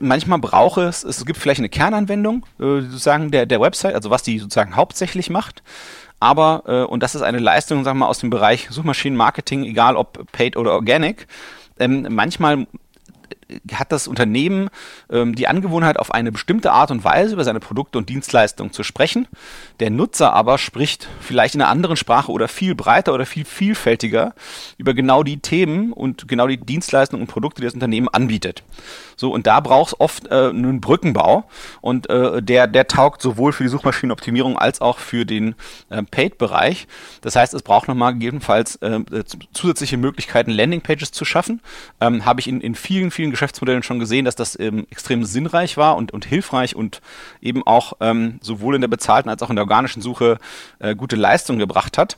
manchmal 0.00 0.38
brauche 0.38 0.82
es, 0.82 1.04
es 1.04 1.24
gibt 1.24 1.38
vielleicht 1.38 1.60
eine 1.60 1.68
Kernanwendung 1.68 2.46
äh, 2.58 2.80
sozusagen 2.80 3.30
der, 3.30 3.46
der 3.46 3.60
Website, 3.60 3.94
also 3.94 4.10
was 4.10 4.22
die 4.22 4.38
sozusagen 4.38 4.76
hauptsächlich 4.76 5.30
macht. 5.30 5.62
Aber, 6.20 6.62
äh, 6.66 6.82
und 6.84 7.02
das 7.02 7.14
ist 7.14 7.22
eine 7.22 7.38
Leistung, 7.38 7.84
sagen 7.84 7.98
wir 7.98 8.06
mal, 8.06 8.10
aus 8.10 8.20
dem 8.20 8.30
Bereich 8.30 8.68
Suchmaschinenmarketing, 8.70 9.64
egal 9.64 9.96
ob 9.96 10.30
paid 10.32 10.56
oder 10.56 10.72
organic, 10.72 11.26
ähm, 11.78 12.06
manchmal 12.10 12.66
hat 13.72 13.92
das 13.92 14.08
Unternehmen 14.08 14.70
ähm, 15.10 15.34
die 15.34 15.48
Angewohnheit, 15.48 15.98
auf 15.98 16.12
eine 16.12 16.32
bestimmte 16.32 16.72
Art 16.72 16.90
und 16.90 17.04
Weise 17.04 17.34
über 17.34 17.44
seine 17.44 17.60
Produkte 17.60 17.98
und 17.98 18.08
Dienstleistungen 18.08 18.72
zu 18.72 18.82
sprechen. 18.82 19.28
Der 19.80 19.90
Nutzer 19.90 20.32
aber 20.32 20.58
spricht 20.58 21.08
vielleicht 21.20 21.54
in 21.54 21.62
einer 21.62 21.70
anderen 21.70 21.96
Sprache 21.96 22.32
oder 22.32 22.48
viel 22.48 22.74
breiter 22.74 23.14
oder 23.14 23.26
viel 23.26 23.44
vielfältiger 23.44 24.34
über 24.78 24.94
genau 24.94 25.22
die 25.22 25.38
Themen 25.38 25.92
und 25.92 26.28
genau 26.28 26.46
die 26.46 26.58
Dienstleistungen 26.58 27.22
und 27.22 27.28
Produkte, 27.28 27.60
die 27.60 27.66
das 27.66 27.74
Unternehmen 27.74 28.08
anbietet. 28.08 28.62
So, 29.22 29.32
und 29.32 29.46
da 29.46 29.60
braucht 29.60 29.92
es 29.92 30.00
oft 30.00 30.26
äh, 30.32 30.48
einen 30.48 30.80
Brückenbau 30.80 31.44
und 31.80 32.10
äh, 32.10 32.42
der, 32.42 32.66
der 32.66 32.88
taugt 32.88 33.22
sowohl 33.22 33.52
für 33.52 33.62
die 33.62 33.68
Suchmaschinenoptimierung 33.68 34.58
als 34.58 34.80
auch 34.80 34.98
für 34.98 35.24
den 35.24 35.54
äh, 35.90 36.02
Paid-Bereich. 36.02 36.88
Das 37.20 37.36
heißt, 37.36 37.54
es 37.54 37.62
braucht 37.62 37.86
nochmal 37.86 38.14
gegebenenfalls 38.14 38.82
äh, 38.82 38.98
zusätzliche 39.52 39.96
Möglichkeiten, 39.96 40.50
Landingpages 40.50 41.12
zu 41.12 41.24
schaffen. 41.24 41.60
Ähm, 42.00 42.24
Habe 42.24 42.40
ich 42.40 42.48
in, 42.48 42.60
in 42.60 42.74
vielen, 42.74 43.12
vielen 43.12 43.30
Geschäftsmodellen 43.30 43.84
schon 43.84 44.00
gesehen, 44.00 44.24
dass 44.24 44.34
das 44.34 44.58
ähm, 44.58 44.88
extrem 44.90 45.24
sinnreich 45.24 45.76
war 45.76 45.94
und, 45.94 46.10
und 46.10 46.24
hilfreich 46.24 46.74
und 46.74 47.00
eben 47.40 47.64
auch 47.64 47.92
ähm, 48.00 48.40
sowohl 48.42 48.74
in 48.74 48.80
der 48.80 48.88
bezahlten 48.88 49.30
als 49.30 49.40
auch 49.40 49.50
in 49.50 49.54
der 49.56 49.62
organischen 49.62 50.02
Suche 50.02 50.38
äh, 50.80 50.96
gute 50.96 51.14
Leistung 51.14 51.60
gebracht 51.60 51.96
hat. 51.96 52.16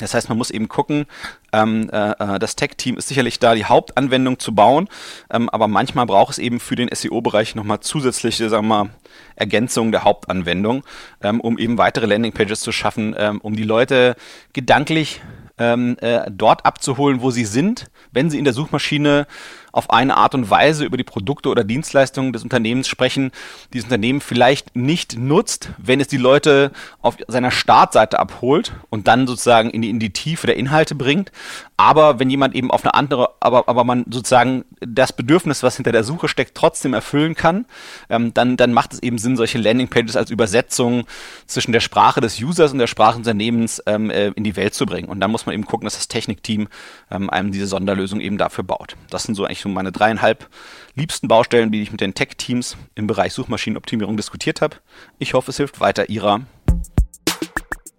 Das 0.00 0.14
heißt, 0.14 0.28
man 0.28 0.38
muss 0.38 0.50
eben 0.50 0.68
gucken, 0.68 1.06
ähm, 1.52 1.90
äh, 1.92 2.10
äh 2.10 2.38
das 2.38 2.56
Tech-Team 2.56 2.96
ist 2.96 3.08
sicherlich 3.08 3.38
da, 3.38 3.54
die 3.54 3.64
Hauptanwendung 3.64 4.38
zu 4.38 4.54
bauen, 4.54 4.88
ähm, 5.30 5.48
aber 5.50 5.68
manchmal 5.68 6.06
braucht 6.06 6.32
es 6.32 6.38
eben 6.38 6.60
für 6.60 6.76
den 6.76 6.88
SEO-Bereich 6.92 7.54
nochmal 7.54 7.80
zusätzliche, 7.80 8.48
sagen 8.48 8.68
wir 8.68 8.84
mal, 8.84 8.90
Ergänzungen 9.36 9.92
der 9.92 10.04
Hauptanwendung, 10.04 10.84
ähm, 11.22 11.40
um 11.40 11.58
eben 11.58 11.78
weitere 11.78 12.06
Landingpages 12.06 12.60
zu 12.60 12.72
schaffen, 12.72 13.14
ähm, 13.18 13.40
um 13.40 13.56
die 13.56 13.64
Leute 13.64 14.16
gedanklich 14.52 15.20
ähm, 15.58 15.96
äh, 16.00 16.30
dort 16.30 16.64
abzuholen, 16.64 17.20
wo 17.20 17.30
sie 17.30 17.44
sind, 17.44 17.90
wenn 18.12 18.30
sie 18.30 18.38
in 18.38 18.44
der 18.44 18.54
Suchmaschine 18.54 19.26
auf 19.72 19.90
eine 19.90 20.16
Art 20.16 20.34
und 20.34 20.50
Weise 20.50 20.84
über 20.84 20.96
die 20.96 21.04
Produkte 21.04 21.48
oder 21.48 21.64
Dienstleistungen 21.64 22.32
des 22.32 22.42
Unternehmens 22.42 22.88
sprechen, 22.88 23.30
die 23.72 23.78
das 23.78 23.84
Unternehmen 23.84 24.20
vielleicht 24.20 24.76
nicht 24.76 25.18
nutzt, 25.18 25.70
wenn 25.78 26.00
es 26.00 26.08
die 26.08 26.16
Leute 26.16 26.72
auf 27.02 27.16
seiner 27.28 27.50
Startseite 27.50 28.18
abholt 28.18 28.72
und 28.90 29.08
dann 29.08 29.26
sozusagen 29.26 29.70
in 29.70 29.82
die, 29.82 29.90
in 29.90 30.00
die 30.00 30.12
Tiefe 30.12 30.46
der 30.46 30.56
Inhalte 30.56 30.94
bringt. 30.94 31.32
Aber 31.76 32.18
wenn 32.18 32.28
jemand 32.28 32.54
eben 32.54 32.70
auf 32.70 32.84
eine 32.84 32.94
andere, 32.94 33.30
aber, 33.40 33.68
aber 33.68 33.84
man 33.84 34.04
sozusagen 34.10 34.64
das 34.80 35.14
Bedürfnis, 35.14 35.62
was 35.62 35.76
hinter 35.76 35.92
der 35.92 36.04
Suche 36.04 36.28
steckt, 36.28 36.54
trotzdem 36.54 36.92
erfüllen 36.92 37.34
kann, 37.34 37.64
ähm, 38.10 38.34
dann, 38.34 38.56
dann 38.56 38.72
macht 38.72 38.92
es 38.92 39.02
eben 39.02 39.16
Sinn, 39.16 39.36
solche 39.36 39.58
Landingpages 39.58 40.16
als 40.16 40.30
Übersetzung 40.30 41.06
zwischen 41.46 41.72
der 41.72 41.80
Sprache 41.80 42.20
des 42.20 42.38
Users 42.40 42.72
und 42.72 42.78
der 42.78 42.86
Sprache 42.86 43.12
des 43.12 43.18
Unternehmens 43.18 43.82
ähm, 43.86 44.10
äh, 44.10 44.28
in 44.28 44.44
die 44.44 44.56
Welt 44.56 44.74
zu 44.74 44.84
bringen. 44.84 45.08
Und 45.08 45.20
dann 45.20 45.30
muss 45.30 45.46
man 45.46 45.54
eben 45.54 45.64
gucken, 45.64 45.86
dass 45.86 45.94
das 45.94 46.08
Technikteam 46.08 46.68
ähm, 47.10 47.30
einem 47.30 47.50
diese 47.50 47.66
Sonderlösung 47.66 48.20
eben 48.20 48.36
dafür 48.36 48.64
baut. 48.64 48.96
Das 49.08 49.22
sind 49.22 49.34
so 49.34 49.44
eigentlich 49.44 49.59
so 49.60 49.68
meine 49.68 49.92
dreieinhalb 49.92 50.48
liebsten 50.94 51.28
Baustellen, 51.28 51.70
die 51.70 51.82
ich 51.82 51.90
mit 51.90 52.00
den 52.00 52.14
Tech-Teams 52.14 52.76
im 52.94 53.06
Bereich 53.06 53.32
Suchmaschinenoptimierung 53.32 54.16
diskutiert 54.16 54.60
habe. 54.60 54.76
Ich 55.18 55.34
hoffe, 55.34 55.50
es 55.50 55.56
hilft 55.56 55.80
weiter 55.80 56.08
Ihrer. 56.08 56.42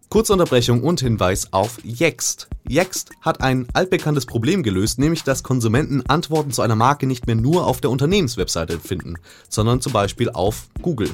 Kurze 0.10 0.34
Unterbrechung 0.34 0.84
und 0.84 1.00
Hinweis 1.00 1.54
auf 1.54 1.80
Yext. 1.86 2.50
Yext 2.68 3.12
hat 3.22 3.42
ein 3.42 3.68
altbekanntes 3.74 4.26
Problem 4.26 4.62
gelöst, 4.62 5.00
nämlich 5.00 5.24
dass 5.24 5.42
Konsumenten 5.42 6.04
Antworten 6.06 6.52
zu 6.52 6.62
einer 6.62 6.76
Marke 6.76 7.08
nicht 7.08 7.28
mehr 7.28 7.38
nur 7.38 7.66
auf 7.66 7.80
der 7.80 7.92
Unternehmenswebseite 7.92 8.80
finden, 8.80 9.16
sondern 9.48 9.80
zum 9.80 9.94
Beispiel 9.94 10.30
auf 10.30 10.68
Google. 10.82 11.10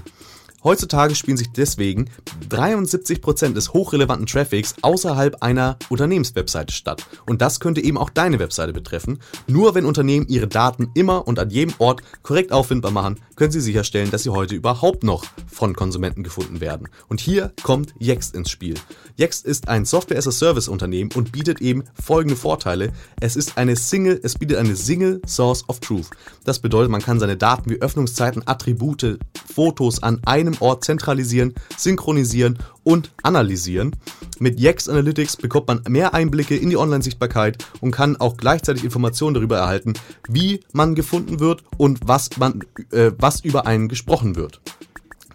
Heutzutage 0.67 1.15
spielen 1.15 1.37
sich 1.37 1.53
deswegen 1.53 2.09
73% 2.49 3.53
des 3.53 3.71
hochrelevanten 3.71 4.27
Traffics 4.27 4.75
außerhalb 4.81 5.41
einer 5.41 5.77
Unternehmenswebseite 5.87 6.73
statt. 6.73 7.05
Und 7.25 7.41
das 7.41 7.61
könnte 7.61 7.79
eben 7.79 7.97
auch 7.97 8.09
deine 8.09 8.37
Webseite 8.39 8.73
betreffen. 8.73 9.19
Nur 9.47 9.75
wenn 9.75 9.85
Unternehmen 9.85 10.27
ihre 10.27 10.49
Daten 10.49 10.91
immer 10.93 11.25
und 11.25 11.39
an 11.39 11.51
jedem 11.51 11.73
Ort 11.77 12.01
korrekt 12.21 12.51
auffindbar 12.51 12.91
machen, 12.91 13.15
können 13.37 13.53
sie 13.53 13.61
sicherstellen, 13.61 14.11
dass 14.11 14.23
sie 14.23 14.29
heute 14.29 14.55
überhaupt 14.55 15.05
noch 15.05 15.23
von 15.49 15.73
Konsumenten 15.73 16.21
gefunden 16.21 16.59
werden. 16.59 16.89
Und 17.07 17.21
hier 17.21 17.53
kommt 17.63 17.93
Yext 18.01 18.35
ins 18.35 18.49
Spiel. 18.49 18.73
Yext 19.17 19.45
ist 19.45 19.69
ein 19.69 19.85
Software-as-a-Service-Unternehmen 19.85 21.11
und 21.15 21.31
bietet 21.31 21.61
eben 21.61 21.85
folgende 21.93 22.35
Vorteile. 22.35 22.91
Es 23.21 23.37
ist 23.37 23.57
eine 23.57 23.77
Single, 23.77 24.19
es 24.21 24.37
bietet 24.37 24.57
eine 24.57 24.75
Single 24.75 25.21
Source 25.25 25.63
of 25.69 25.79
Truth. 25.79 26.09
Das 26.43 26.59
bedeutet, 26.59 26.91
man 26.91 27.01
kann 27.01 27.21
seine 27.21 27.37
Daten 27.37 27.69
wie 27.69 27.81
Öffnungszeiten, 27.81 28.43
Attribute, 28.45 29.17
Fotos 29.55 30.03
an 30.03 30.19
einem 30.25 30.56
Ort 30.59 30.83
zentralisieren, 30.83 31.53
synchronisieren 31.77 32.57
und 32.83 33.11
analysieren. 33.23 33.95
Mit 34.39 34.59
Yext 34.59 34.89
Analytics 34.89 35.37
bekommt 35.37 35.67
man 35.67 35.81
mehr 35.87 36.13
Einblicke 36.13 36.55
in 36.55 36.69
die 36.69 36.77
Online-Sichtbarkeit 36.77 37.65
und 37.81 37.91
kann 37.91 38.17
auch 38.17 38.37
gleichzeitig 38.37 38.83
Informationen 38.83 39.33
darüber 39.33 39.57
erhalten, 39.57 39.93
wie 40.29 40.61
man 40.73 40.95
gefunden 40.95 41.39
wird 41.39 41.63
und 41.77 41.99
was, 42.05 42.29
man, 42.37 42.63
äh, 42.91 43.11
was 43.17 43.41
über 43.41 43.65
einen 43.65 43.87
gesprochen 43.87 44.35
wird. 44.35 44.61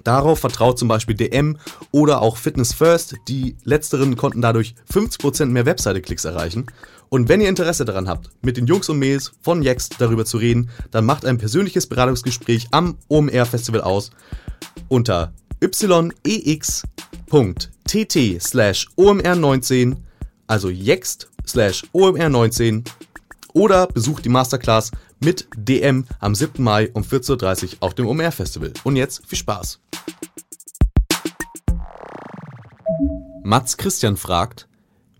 Darauf 0.05 0.41
vertraut 0.41 0.79
zum 0.79 0.88
Beispiel 0.88 1.14
DM 1.14 1.59
oder 1.91 2.23
auch 2.23 2.37
Fitness 2.37 2.73
First. 2.73 3.17
Die 3.29 3.57
letzteren 3.64 4.17
konnten 4.17 4.43
dadurch 4.43 4.75
50% 4.93 5.47
mehr 5.47 5.67
Webseite-Klicks 5.67 6.25
erreichen. 6.25 6.67
Und 7.09 7.29
wenn 7.29 7.41
ihr 7.41 7.49
Interesse 7.49 7.85
daran 7.85 8.09
habt, 8.09 8.31
mit 8.41 8.57
den 8.57 8.67
Jungs 8.67 8.88
und 8.88 8.99
Mädels 8.99 9.33
von 9.43 9.62
Yext 9.62 9.97
darüber 9.99 10.25
zu 10.25 10.38
reden, 10.38 10.71
dann 10.91 11.05
macht 11.05 11.26
ein 11.26 11.38
persönliches 11.38 11.87
Beratungsgespräch 11.87 12.69
am 12.71 12.97
OMR 13.09 13.47
Festival 13.47 13.83
aus 13.83 14.11
unter 14.93 15.33
yex.tt 15.61 16.87
slash 18.41 18.89
omr19, 18.99 19.97
also 20.47 20.69
yext 20.69 21.31
slash 21.47 21.83
omr19 21.95 22.85
oder 23.55 23.87
besucht 23.87 24.25
die 24.25 24.29
Masterclass 24.29 24.91
mit 25.21 25.49
DM 25.57 26.05
am 26.21 26.35
7. 26.35 26.63
Mai 26.63 26.91
um 26.93 27.03
14.30 27.03 27.65
Uhr 27.65 27.71
auf 27.81 27.95
dem 27.95 28.07
OMR 28.07 28.33
Festival. 28.33 28.73
Und 28.85 28.97
jetzt 28.97 29.27
viel 29.27 29.39
Spaß! 29.39 29.81
Mats 33.45 33.77
Christian 33.77 34.17
fragt, 34.17 34.69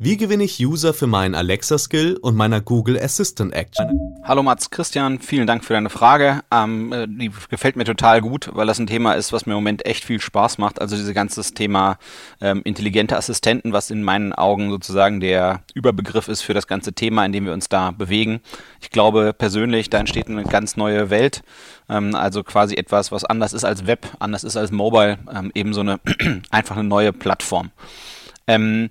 wie 0.05 0.17
gewinne 0.17 0.43
ich 0.43 0.59
User 0.59 0.95
für 0.95 1.07
meinen 1.07 1.37
Alexa-Skill 1.37 2.17
und 2.17 2.35
meiner 2.35 2.61
Google 2.61 2.99
Assistant 2.99 3.55
Action? 3.55 4.21
Hallo 4.25 4.43
Mats 4.43 4.69
Christian, 4.69 5.21
vielen 5.21 5.47
Dank 5.47 5.65
für 5.65 5.75
deine 5.75 5.91
Frage. 5.91 6.41
Ähm, 6.51 6.93
äh, 6.93 7.07
die 7.07 7.31
gefällt 7.51 7.77
mir 7.77 7.85
total 7.85 8.21
gut, 8.21 8.51
weil 8.53 8.67
das 8.67 8.81
ein 8.81 8.89
Thema 8.89 9.13
ist, 9.13 9.33
was 9.33 9.47
mir 9.47 9.53
im 9.53 9.59
Moment 9.59 9.87
echt 9.87 10.03
viel 10.03 10.21
Spaß 10.21 10.59
macht. 10.59 10.81
Also 10.81 10.97
dieses 10.97 11.15
ganze 11.15 11.41
Thema 11.55 11.99
ähm, 12.41 12.63
intelligente 12.65 13.17
Assistenten, 13.17 13.73
was 13.73 13.93
in 13.93 14.03
meinen 14.03 14.33
Augen 14.33 14.71
sozusagen 14.71 15.21
der 15.21 15.63
Überbegriff 15.73 16.27
ist 16.27 16.43
für 16.43 16.53
das 16.53 16.67
ganze 16.67 16.93
Thema, 16.95 17.25
in 17.25 17.31
dem 17.31 17.45
wir 17.45 17.53
uns 17.53 17.69
da 17.69 17.93
bewegen. 17.93 18.41
Ich 18.81 18.91
glaube 18.91 19.33
persönlich, 19.33 19.89
da 19.89 19.99
entsteht 19.99 20.27
eine 20.27 20.43
ganz 20.43 20.77
neue 20.77 21.11
Welt. 21.11 21.45
Ähm, 21.89 22.17
also 22.17 22.43
quasi 22.43 22.75
etwas, 22.75 23.13
was 23.13 23.25
anders 23.25 23.53
ist 23.53 23.63
als 23.63 23.87
Web, 23.87 24.09
anders 24.19 24.43
ist 24.43 24.57
als 24.57 24.73
Mobile, 24.73 25.19
ähm, 25.33 25.53
eben 25.55 25.73
so 25.73 25.81
eine 25.83 26.01
einfach 26.51 26.77
eine 26.77 26.89
neue 26.89 27.13
Plattform. 27.13 27.71
Ähm, 28.49 28.91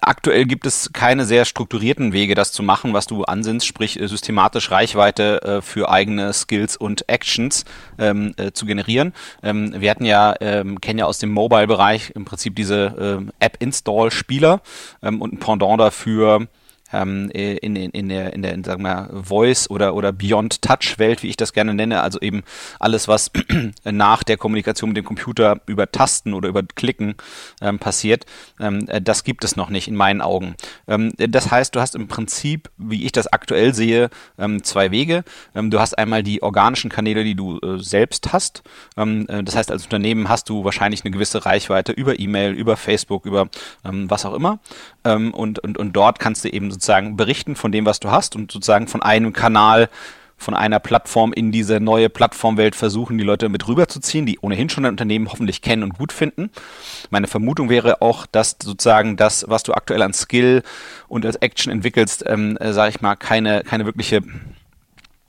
aktuell 0.00 0.44
gibt 0.44 0.66
es 0.66 0.90
keine 0.92 1.24
sehr 1.24 1.44
strukturierten 1.44 2.12
Wege, 2.12 2.34
das 2.34 2.52
zu 2.52 2.62
machen, 2.62 2.92
was 2.92 3.06
du 3.06 3.24
ansinnst, 3.24 3.66
sprich 3.66 4.00
äh, 4.00 4.06
systematisch 4.06 4.70
Reichweite 4.70 5.42
äh, 5.42 5.62
für 5.62 5.90
eigene 5.90 6.32
Skills 6.32 6.76
und 6.76 7.08
Actions 7.08 7.64
ähm, 7.98 8.34
äh, 8.36 8.52
zu 8.52 8.66
generieren. 8.66 9.12
Ähm, 9.42 9.74
wir 9.80 9.90
hatten 9.90 10.04
ja, 10.04 10.34
ähm, 10.40 10.80
kennen 10.80 10.98
ja 10.98 11.06
aus 11.06 11.18
dem 11.18 11.30
Mobile-Bereich 11.30 12.12
im 12.14 12.24
Prinzip 12.24 12.54
diese 12.56 12.94
ähm, 12.98 13.32
App-Install-Spieler 13.40 14.60
ähm, 15.02 15.20
und 15.20 15.34
ein 15.34 15.38
Pendant 15.38 15.80
dafür 15.80 16.46
ähm, 16.92 17.30
in, 17.30 17.76
in, 17.76 17.90
in 17.90 18.08
der, 18.08 18.32
in 18.32 18.42
der 18.42 18.56
sagen 18.64 18.82
wir, 18.82 19.10
Voice 19.12 19.68
oder, 19.70 19.94
oder 19.94 20.12
Beyond 20.12 20.62
Touch 20.62 20.98
Welt, 20.98 21.22
wie 21.22 21.28
ich 21.28 21.36
das 21.36 21.52
gerne 21.52 21.74
nenne, 21.74 22.02
also 22.02 22.20
eben 22.20 22.42
alles, 22.78 23.08
was 23.08 23.30
nach 23.84 24.22
der 24.22 24.36
Kommunikation 24.36 24.90
mit 24.90 24.96
dem 24.96 25.04
Computer 25.04 25.60
über 25.66 25.90
Tasten 25.90 26.34
oder 26.34 26.48
über 26.48 26.62
Klicken 26.62 27.14
ähm, 27.60 27.78
passiert, 27.78 28.26
ähm, 28.60 28.86
äh, 28.88 29.00
das 29.00 29.24
gibt 29.24 29.44
es 29.44 29.56
noch 29.56 29.70
nicht 29.70 29.88
in 29.88 29.96
meinen 29.96 30.20
Augen. 30.20 30.54
Ähm, 30.86 31.12
das 31.16 31.50
heißt, 31.50 31.74
du 31.74 31.80
hast 31.80 31.94
im 31.94 32.08
Prinzip, 32.08 32.70
wie 32.76 33.04
ich 33.04 33.12
das 33.12 33.26
aktuell 33.26 33.74
sehe, 33.74 34.10
ähm, 34.38 34.62
zwei 34.62 34.90
Wege. 34.90 35.24
Ähm, 35.54 35.70
du 35.70 35.80
hast 35.80 35.98
einmal 35.98 36.22
die 36.22 36.42
organischen 36.42 36.90
Kanäle, 36.90 37.24
die 37.24 37.34
du 37.34 37.58
äh, 37.58 37.78
selbst 37.78 38.32
hast. 38.32 38.62
Äh, 38.96 39.42
das 39.42 39.56
heißt, 39.56 39.70
als 39.70 39.84
Unternehmen 39.84 40.28
hast 40.28 40.48
du 40.48 40.64
wahrscheinlich 40.64 41.04
eine 41.04 41.10
gewisse 41.10 41.46
Reichweite 41.46 41.92
über 41.92 42.18
E-Mail, 42.18 42.52
über 42.52 42.76
Facebook, 42.76 43.26
über 43.26 43.48
was 43.82 44.24
auch 44.24 44.34
immer. 44.34 44.58
Und, 45.02 45.58
und, 45.58 45.78
und 45.78 45.92
dort 45.92 46.18
kannst 46.18 46.44
du 46.44 46.48
eben 46.48 46.75
sozusagen 46.76 47.16
berichten 47.16 47.56
von 47.56 47.72
dem, 47.72 47.86
was 47.86 48.00
du 48.00 48.10
hast 48.10 48.36
und 48.36 48.52
sozusagen 48.52 48.86
von 48.86 49.02
einem 49.02 49.32
Kanal 49.32 49.88
von 50.38 50.54
einer 50.54 50.80
Plattform 50.80 51.32
in 51.32 51.50
diese 51.50 51.80
neue 51.80 52.10
Plattformwelt 52.10 52.76
versuchen, 52.76 53.16
die 53.16 53.24
Leute 53.24 53.48
mit 53.48 53.66
rüberzuziehen, 53.66 54.26
die 54.26 54.38
ohnehin 54.40 54.68
schon 54.68 54.84
ein 54.84 54.90
Unternehmen 54.90 55.30
hoffentlich 55.30 55.62
kennen 55.62 55.82
und 55.82 55.96
gut 55.96 56.12
finden. 56.12 56.50
Meine 57.08 57.26
Vermutung 57.26 57.70
wäre 57.70 58.02
auch, 58.02 58.26
dass 58.26 58.56
sozusagen 58.62 59.16
das, 59.16 59.46
was 59.48 59.62
du 59.62 59.72
aktuell 59.72 60.02
an 60.02 60.12
Skill 60.12 60.62
und 61.08 61.24
als 61.24 61.36
Action 61.36 61.72
entwickelst, 61.72 62.24
ähm, 62.26 62.58
äh, 62.58 62.74
sage 62.74 62.90
ich 62.90 63.00
mal, 63.00 63.16
keine, 63.16 63.62
keine 63.62 63.86
wirkliche 63.86 64.22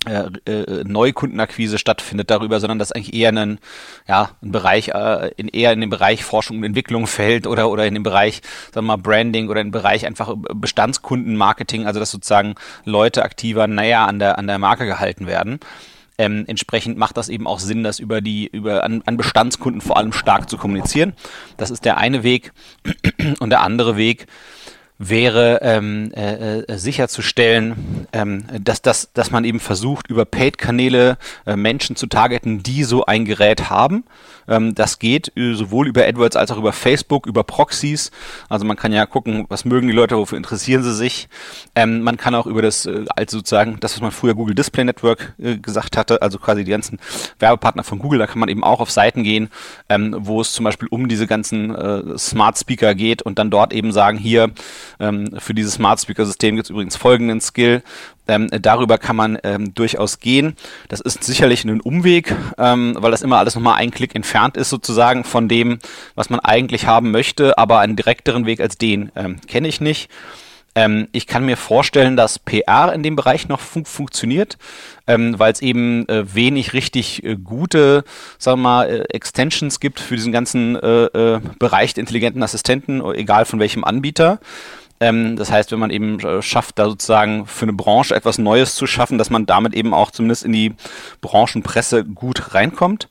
äh, 0.05 0.29
äh, 0.45 0.83
Neukundenakquise 0.85 1.77
stattfindet 1.77 2.29
darüber, 2.29 2.59
sondern 2.59 2.79
dass 2.79 2.91
eigentlich 2.91 3.13
eher 3.13 3.29
ein, 3.29 3.59
ja, 4.07 4.29
ein 4.41 4.51
Bereich, 4.51 4.89
äh, 4.89 5.31
in, 5.37 5.47
eher 5.47 5.73
in 5.73 5.81
den 5.81 5.89
Bereich 5.89 6.23
Forschung 6.23 6.57
und 6.57 6.63
Entwicklung 6.63 7.07
fällt 7.07 7.47
oder, 7.47 7.69
oder 7.69 7.85
in 7.85 7.95
den 7.95 8.03
Bereich, 8.03 8.41
sagen 8.71 8.87
wir 8.87 8.95
mal, 8.95 9.01
Branding 9.01 9.49
oder 9.49 9.59
in 9.59 9.67
den 9.67 9.71
Bereich 9.71 10.05
einfach 10.05 10.35
Bestandskundenmarketing, 10.37 11.87
also 11.87 11.99
dass 11.99 12.11
sozusagen 12.11 12.55
Leute 12.85 13.23
aktiver 13.23 13.67
näher 13.67 14.01
an 14.01 14.19
der, 14.19 14.37
an 14.37 14.47
der 14.47 14.59
Marke 14.59 14.85
gehalten 14.85 15.25
werden. 15.25 15.59
Ähm, 16.19 16.45
entsprechend 16.47 16.97
macht 16.97 17.17
das 17.17 17.29
eben 17.29 17.45
auch 17.45 17.59
Sinn, 17.59 17.83
das 17.83 17.99
über 17.99 18.21
die, 18.21 18.47
über 18.47 18.83
an, 18.83 19.03
an 19.05 19.17
Bestandskunden 19.17 19.81
vor 19.81 19.97
allem 19.97 20.13
stark 20.13 20.49
zu 20.49 20.57
kommunizieren. 20.57 21.13
Das 21.57 21.69
ist 21.69 21.85
der 21.85 21.97
eine 21.97 22.23
Weg. 22.23 22.53
Und 23.39 23.49
der 23.49 23.61
andere 23.61 23.97
Weg, 23.97 24.27
wäre 24.99 25.59
ähm, 25.61 26.11
äh, 26.15 26.59
äh, 26.59 26.77
sicherzustellen, 26.77 28.07
ähm, 28.13 28.45
dass, 28.59 28.81
dass, 28.81 29.11
dass 29.13 29.31
man 29.31 29.45
eben 29.45 29.59
versucht, 29.59 30.09
über 30.09 30.25
Paid-Kanäle 30.25 31.17
äh, 31.45 31.55
Menschen 31.55 31.95
zu 31.95 32.07
targeten, 32.07 32.63
die 32.63 32.83
so 32.83 33.05
ein 33.05 33.25
Gerät 33.25 33.69
haben. 33.69 34.05
Ähm, 34.47 34.73
das 34.73 34.99
geht 34.99 35.31
äh, 35.37 35.53
sowohl 35.53 35.87
über 35.87 36.05
AdWords 36.05 36.35
als 36.35 36.51
auch 36.51 36.57
über 36.57 36.73
Facebook, 36.73 37.27
über 37.27 37.43
Proxys. 37.43 38.11
Also 38.49 38.65
man 38.65 38.77
kann 38.77 38.91
ja 38.91 39.05
gucken, 39.05 39.45
was 39.49 39.65
mögen 39.65 39.87
die 39.87 39.93
Leute, 39.93 40.17
wofür 40.17 40.37
interessieren 40.37 40.83
sie 40.83 40.93
sich. 40.93 41.27
Ähm, 41.75 42.01
man 42.01 42.17
kann 42.17 42.33
auch 42.33 42.47
über 42.47 42.61
das, 42.61 42.85
äh, 42.85 43.05
also 43.15 43.37
sozusagen, 43.37 43.79
das, 43.79 43.93
was 43.93 44.01
man 44.01 44.11
früher 44.11 44.33
Google 44.33 44.55
Display 44.55 44.85
Network 44.85 45.33
äh, 45.37 45.57
gesagt 45.57 45.97
hatte, 45.97 46.21
also 46.21 46.39
quasi 46.39 46.63
die 46.63 46.71
ganzen 46.71 46.99
Werbepartner 47.39 47.83
von 47.83 47.99
Google, 47.99 48.19
da 48.19 48.27
kann 48.27 48.39
man 48.39 48.49
eben 48.49 48.63
auch 48.63 48.79
auf 48.79 48.89
Seiten 48.89 49.23
gehen, 49.23 49.49
ähm, 49.89 50.15
wo 50.17 50.41
es 50.41 50.53
zum 50.53 50.63
Beispiel 50.63 50.87
um 50.89 51.07
diese 51.07 51.27
ganzen 51.27 51.75
äh, 51.75 52.17
Smart 52.17 52.57
Speaker 52.57 52.95
geht 52.95 53.21
und 53.21 53.37
dann 53.37 53.51
dort 53.51 53.73
eben 53.73 53.91
sagen, 53.91 54.17
hier, 54.17 54.51
ähm, 54.99 55.29
für 55.37 55.53
dieses 55.53 55.75
Smart 55.75 55.99
Speaker 55.99 56.25
System 56.25 56.55
gibt 56.55 56.67
es 56.67 56.69
übrigens 56.69 56.95
folgenden 56.95 57.41
Skill. 57.41 57.83
Ähm, 58.27 58.49
darüber 58.61 58.97
kann 58.97 59.15
man 59.15 59.37
ähm, 59.43 59.73
durchaus 59.73 60.19
gehen. 60.19 60.55
Das 60.89 60.99
ist 60.99 61.23
sicherlich 61.23 61.63
ein 61.63 61.79
Umweg, 61.79 62.35
ähm, 62.57 62.95
weil 62.99 63.11
das 63.11 63.21
immer 63.21 63.37
alles 63.37 63.55
nochmal 63.55 63.75
ein 63.75 63.91
Klick 63.91 64.15
entfernt 64.15 64.57
ist 64.57 64.69
sozusagen 64.69 65.23
von 65.23 65.47
dem, 65.47 65.79
was 66.15 66.29
man 66.29 66.39
eigentlich 66.41 66.87
haben 66.87 67.11
möchte, 67.11 67.57
aber 67.57 67.79
einen 67.79 67.95
direkteren 67.95 68.45
Weg 68.45 68.59
als 68.59 68.77
den 68.77 69.11
ähm, 69.15 69.39
kenne 69.47 69.67
ich 69.67 69.79
nicht. 69.79 70.09
Ähm, 70.77 71.07
ich 71.11 71.25
kann 71.25 71.43
mir 71.43 71.57
vorstellen, 71.57 72.15
dass 72.15 72.37
PR 72.37 72.93
in 72.93 73.01
dem 73.01 73.15
Bereich 73.15 73.47
noch 73.47 73.61
fun 73.61 73.83
funktioniert, 73.83 74.59
ähm, 75.07 75.39
weil 75.39 75.51
es 75.51 75.63
eben 75.63 76.07
äh, 76.07 76.35
wenig 76.35 76.73
richtig 76.73 77.23
äh, 77.23 77.35
gute, 77.35 78.03
sagen 78.37 78.59
wir 78.59 78.69
mal, 78.69 78.83
äh, 78.87 78.99
Extensions 79.09 79.79
gibt 79.79 79.99
für 79.99 80.15
diesen 80.15 80.31
ganzen 80.31 80.75
äh, 80.75 81.05
äh, 81.05 81.41
Bereich 81.57 81.95
der 81.95 82.03
intelligenten 82.03 82.43
Assistenten, 82.43 83.03
egal 83.15 83.45
von 83.45 83.59
welchem 83.59 83.83
Anbieter. 83.83 84.39
Ähm, 84.99 85.35
das 85.35 85.49
heißt, 85.51 85.71
wenn 85.71 85.79
man 85.79 85.89
eben 85.89 86.19
äh, 86.19 86.43
schafft, 86.43 86.77
da 86.77 86.85
sozusagen 86.85 87.47
für 87.47 87.63
eine 87.63 87.73
Branche 87.73 88.13
etwas 88.13 88.37
Neues 88.37 88.75
zu 88.75 88.85
schaffen, 88.85 89.17
dass 89.17 89.31
man 89.31 89.47
damit 89.47 89.73
eben 89.73 89.95
auch 89.95 90.11
zumindest 90.11 90.45
in 90.45 90.53
die 90.53 90.75
Branchenpresse 91.21 92.05
gut 92.05 92.53
reinkommt. 92.53 93.09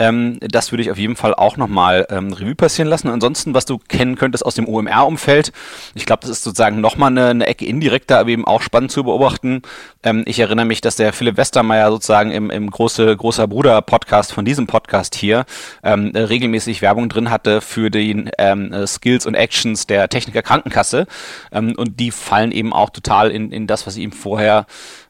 Ähm, 0.00 0.38
das 0.40 0.72
würde 0.72 0.82
ich 0.82 0.90
auf 0.90 0.96
jeden 0.96 1.14
Fall 1.14 1.34
auch 1.34 1.58
nochmal 1.58 2.06
ähm, 2.08 2.32
Revue 2.32 2.54
passieren 2.54 2.88
lassen. 2.88 3.08
Ansonsten, 3.08 3.52
was 3.52 3.66
du 3.66 3.76
kennen 3.76 4.16
könntest 4.16 4.46
aus 4.46 4.54
dem 4.54 4.66
OMR-Umfeld, 4.66 5.52
ich 5.94 6.06
glaube, 6.06 6.22
das 6.22 6.30
ist 6.30 6.42
sozusagen 6.42 6.80
nochmal 6.80 7.10
eine, 7.10 7.26
eine 7.26 7.46
Ecke 7.46 7.66
indirekter, 7.66 8.18
aber 8.18 8.30
eben 8.30 8.46
auch 8.46 8.62
spannend 8.62 8.90
zu 8.90 9.04
beobachten. 9.04 9.60
Ähm, 10.02 10.24
ich 10.26 10.40
erinnere 10.40 10.64
mich, 10.64 10.80
dass 10.80 10.96
der 10.96 11.12
Philipp 11.12 11.36
Westermeier 11.36 11.90
sozusagen 11.90 12.30
im, 12.30 12.50
im 12.50 12.70
große, 12.70 13.14
großer 13.14 13.46
Bruder-Podcast 13.46 14.32
von 14.32 14.46
diesem 14.46 14.66
Podcast 14.66 15.14
hier 15.14 15.44
ähm, 15.82 16.12
regelmäßig 16.14 16.80
Werbung 16.80 17.10
drin 17.10 17.30
hatte 17.30 17.60
für 17.60 17.90
den 17.90 18.30
ähm, 18.38 18.74
Skills 18.86 19.26
und 19.26 19.34
Actions 19.34 19.86
der 19.86 20.08
Techniker 20.08 20.40
Krankenkasse. 20.40 21.06
Ähm, 21.52 21.74
und 21.76 22.00
die 22.00 22.10
fallen 22.10 22.52
eben 22.52 22.72
auch 22.72 22.88
total 22.88 23.30
in, 23.30 23.52
in 23.52 23.66
das, 23.66 23.86
was 23.86 23.96
ich 23.96 24.02
ihm 24.02 24.12
vorher 24.12 24.64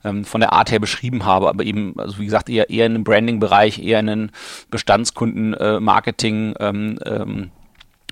ähm, 0.04 0.24
von 0.24 0.40
der 0.40 0.52
Art 0.52 0.70
her 0.70 0.78
beschrieben 0.78 1.24
habe, 1.24 1.48
aber 1.48 1.64
eben, 1.64 1.94
also 1.98 2.18
wie 2.18 2.24
gesagt, 2.24 2.48
eher, 2.48 2.70
eher 2.70 2.86
in 2.86 2.94
einem 2.94 3.04
Branding-Bereich, 3.04 3.82
eher 3.82 4.00
in 4.00 4.08
einem 4.08 4.30
Bestandskunden-Marketing, 4.70 6.54
äh, 6.56 6.68
ähm, 6.68 6.98
ähm, 7.04 7.50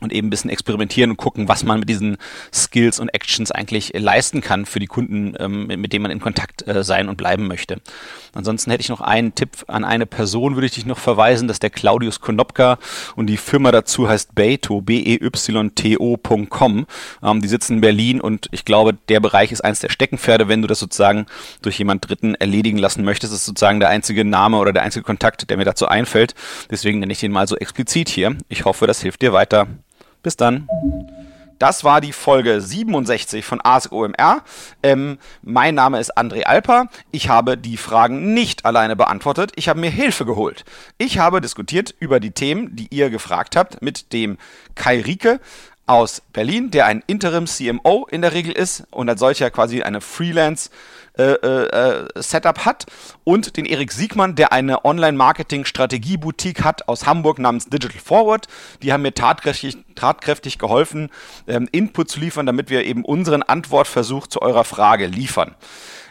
und 0.00 0.12
eben 0.12 0.28
ein 0.28 0.30
bisschen 0.30 0.50
experimentieren 0.50 1.10
und 1.10 1.16
gucken, 1.16 1.48
was 1.48 1.64
man 1.64 1.80
mit 1.80 1.88
diesen 1.88 2.16
Skills 2.52 3.00
und 3.00 3.08
Actions 3.10 3.50
eigentlich 3.50 3.94
äh, 3.94 3.98
leisten 3.98 4.40
kann 4.40 4.66
für 4.66 4.78
die 4.78 4.86
Kunden, 4.86 5.34
ähm, 5.38 5.66
mit 5.66 5.92
denen 5.92 6.02
man 6.02 6.10
in 6.10 6.20
Kontakt 6.20 6.66
äh, 6.66 6.84
sein 6.84 7.08
und 7.08 7.16
bleiben 7.16 7.46
möchte. 7.46 7.80
Ansonsten 8.34 8.70
hätte 8.70 8.82
ich 8.82 8.88
noch 8.88 9.00
einen 9.00 9.34
Tipp 9.34 9.64
an 9.66 9.84
eine 9.84 10.06
Person, 10.06 10.54
würde 10.54 10.66
ich 10.66 10.72
dich 10.72 10.86
noch 10.86 10.98
verweisen, 10.98 11.48
das 11.48 11.56
ist 11.56 11.62
der 11.62 11.70
Claudius 11.70 12.20
Konopka 12.20 12.78
und 13.16 13.26
die 13.26 13.36
Firma 13.36 13.72
dazu 13.72 14.08
heißt 14.08 14.34
Beyto, 14.34 14.80
B-E-Y-T-O.com. 14.80 15.26
Ähm, 17.22 17.40
die 17.40 17.48
sitzen 17.48 17.74
in 17.74 17.80
Berlin 17.80 18.20
und 18.20 18.48
ich 18.52 18.64
glaube, 18.64 18.94
der 19.08 19.20
Bereich 19.20 19.52
ist 19.52 19.62
eins 19.62 19.80
der 19.80 19.90
Steckenpferde, 19.90 20.48
wenn 20.48 20.62
du 20.62 20.68
das 20.68 20.78
sozusagen 20.78 21.26
durch 21.62 21.78
jemand 21.78 22.08
Dritten 22.08 22.34
erledigen 22.34 22.78
lassen 22.78 23.04
möchtest. 23.04 23.32
Das 23.32 23.40
ist 23.40 23.46
sozusagen 23.46 23.80
der 23.80 23.88
einzige 23.88 24.24
Name 24.24 24.58
oder 24.58 24.72
der 24.72 24.82
einzige 24.82 25.04
Kontakt, 25.04 25.50
der 25.50 25.56
mir 25.56 25.64
dazu 25.64 25.88
einfällt. 25.88 26.34
Deswegen 26.70 27.00
nenne 27.00 27.12
ich 27.12 27.20
den 27.20 27.32
mal 27.32 27.48
so 27.48 27.56
explizit 27.56 28.08
hier. 28.08 28.36
Ich 28.48 28.64
hoffe, 28.64 28.86
das 28.86 29.00
hilft 29.00 29.22
dir 29.22 29.32
weiter. 29.32 29.66
Bis 30.28 30.36
dann. 30.36 30.68
Das 31.58 31.84
war 31.84 32.02
die 32.02 32.12
Folge 32.12 32.60
67 32.60 33.46
von 33.46 33.62
Ask 33.64 33.90
OMR. 33.92 34.42
Ähm, 34.82 35.16
mein 35.40 35.74
Name 35.74 36.00
ist 36.00 36.18
André 36.18 36.42
Alper. 36.42 36.88
Ich 37.12 37.30
habe 37.30 37.56
die 37.56 37.78
Fragen 37.78 38.34
nicht 38.34 38.66
alleine 38.66 38.94
beantwortet. 38.94 39.52
Ich 39.56 39.70
habe 39.70 39.80
mir 39.80 39.88
Hilfe 39.88 40.26
geholt. 40.26 40.66
Ich 40.98 41.18
habe 41.18 41.40
diskutiert 41.40 41.94
über 41.98 42.20
die 42.20 42.32
Themen, 42.32 42.76
die 42.76 42.88
ihr 42.90 43.08
gefragt 43.08 43.56
habt, 43.56 43.80
mit 43.80 44.12
dem 44.12 44.36
Kai 44.74 45.00
Rieke 45.00 45.40
aus 45.88 46.22
Berlin, 46.32 46.70
der 46.70 46.86
ein 46.86 47.02
Interim 47.06 47.46
CMO 47.46 48.06
in 48.10 48.22
der 48.22 48.32
Regel 48.32 48.52
ist 48.52 48.84
und 48.90 49.08
als 49.08 49.20
solcher 49.20 49.50
quasi 49.50 49.82
eine 49.82 50.00
Freelance 50.00 50.70
äh, 51.18 51.32
äh, 51.32 52.08
Setup 52.14 52.64
hat 52.64 52.86
und 53.24 53.56
den 53.56 53.64
Erik 53.64 53.90
Siegmann, 53.90 54.36
der 54.36 54.52
eine 54.52 54.84
Online-Marketing-Strategie-Boutique 54.84 56.62
hat 56.62 56.86
aus 56.86 57.06
Hamburg 57.06 57.40
namens 57.40 57.66
Digital 57.66 58.00
Forward. 58.00 58.46
Die 58.82 58.92
haben 58.92 59.02
mir 59.02 59.12
tatkräftig, 59.12 59.78
tatkräftig 59.96 60.58
geholfen, 60.58 61.10
ähm, 61.48 61.68
Input 61.72 62.08
zu 62.10 62.20
liefern, 62.20 62.46
damit 62.46 62.70
wir 62.70 62.84
eben 62.84 63.04
unseren 63.04 63.42
Antwortversuch 63.42 64.28
zu 64.28 64.42
eurer 64.42 64.64
Frage 64.64 65.06
liefern. 65.06 65.56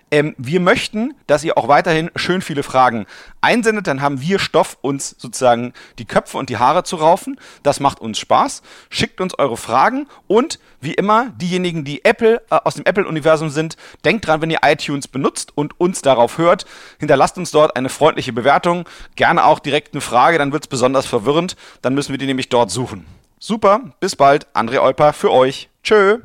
Ähm, 0.10 0.36
wir 0.38 0.60
möchten, 0.60 1.13
dass 1.28 1.43
ihr 1.43 1.58
auch 1.58 1.67
weiterhin 1.67 2.10
schön 2.15 2.41
viele 2.41 2.63
Fragen 2.63 3.06
einsendet, 3.41 3.88
dann 3.88 4.02
haben 4.02 4.22
wir 4.22 4.39
Stoff, 4.39 4.78
uns 4.82 5.15
sozusagen 5.17 5.74
die 6.00 6.06
Köpfe 6.06 6.38
und 6.38 6.50
die 6.50 6.58
Haare 6.58 6.84
zu 6.84 6.96
raufen. 6.96 7.39
Das 7.63 7.80
macht 7.80 8.00
uns 8.00 8.17
Spaß. 8.17 8.62
Schickt 8.89 9.20
uns 9.20 9.38
eure 9.38 9.58
Fragen 9.58 10.08
und 10.28 10.60
wie 10.80 10.93
immer, 10.93 11.32
diejenigen, 11.36 11.84
die 11.84 12.06
Apple 12.06 12.41
äh, 12.50 12.60
aus 12.63 12.76
dem 12.76 12.86
Apple-Universum 12.86 13.50
sind, 13.50 13.76
denkt 14.06 14.28
dran, 14.28 14.41
wenn 14.41 14.52
ihr 14.52 14.60
iTunes 14.63 15.08
benutzt 15.08 15.52
und 15.56 15.80
uns 15.80 16.02
darauf 16.02 16.38
hört, 16.38 16.65
hinterlasst 17.00 17.38
uns 17.38 17.52
dort 17.52 17.76
eine 17.76 17.89
freundliche 17.89 18.32
Bewertung, 18.32 18.88
gerne 19.15 19.46
auch 19.46 19.60
direkt 19.60 19.93
eine 19.93 20.02
Frage, 20.02 20.38
dann 20.38 20.54
wird 20.54 20.63
es 20.63 20.67
besonders 20.67 21.06
verwirrend, 21.06 21.56
dann 21.82 21.93
müssen 21.93 22.12
wir 22.12 22.17
die 22.17 22.28
nämlich 22.28 22.50
dort 22.50 22.72
suchen. 22.72 23.06
Super, 23.39 23.82
bis 24.00 24.15
bald, 24.15 24.48
André 24.56 24.80
Olper 24.80 25.13
für 25.13 25.32
euch. 25.32 25.70
Tschö. 25.84 26.20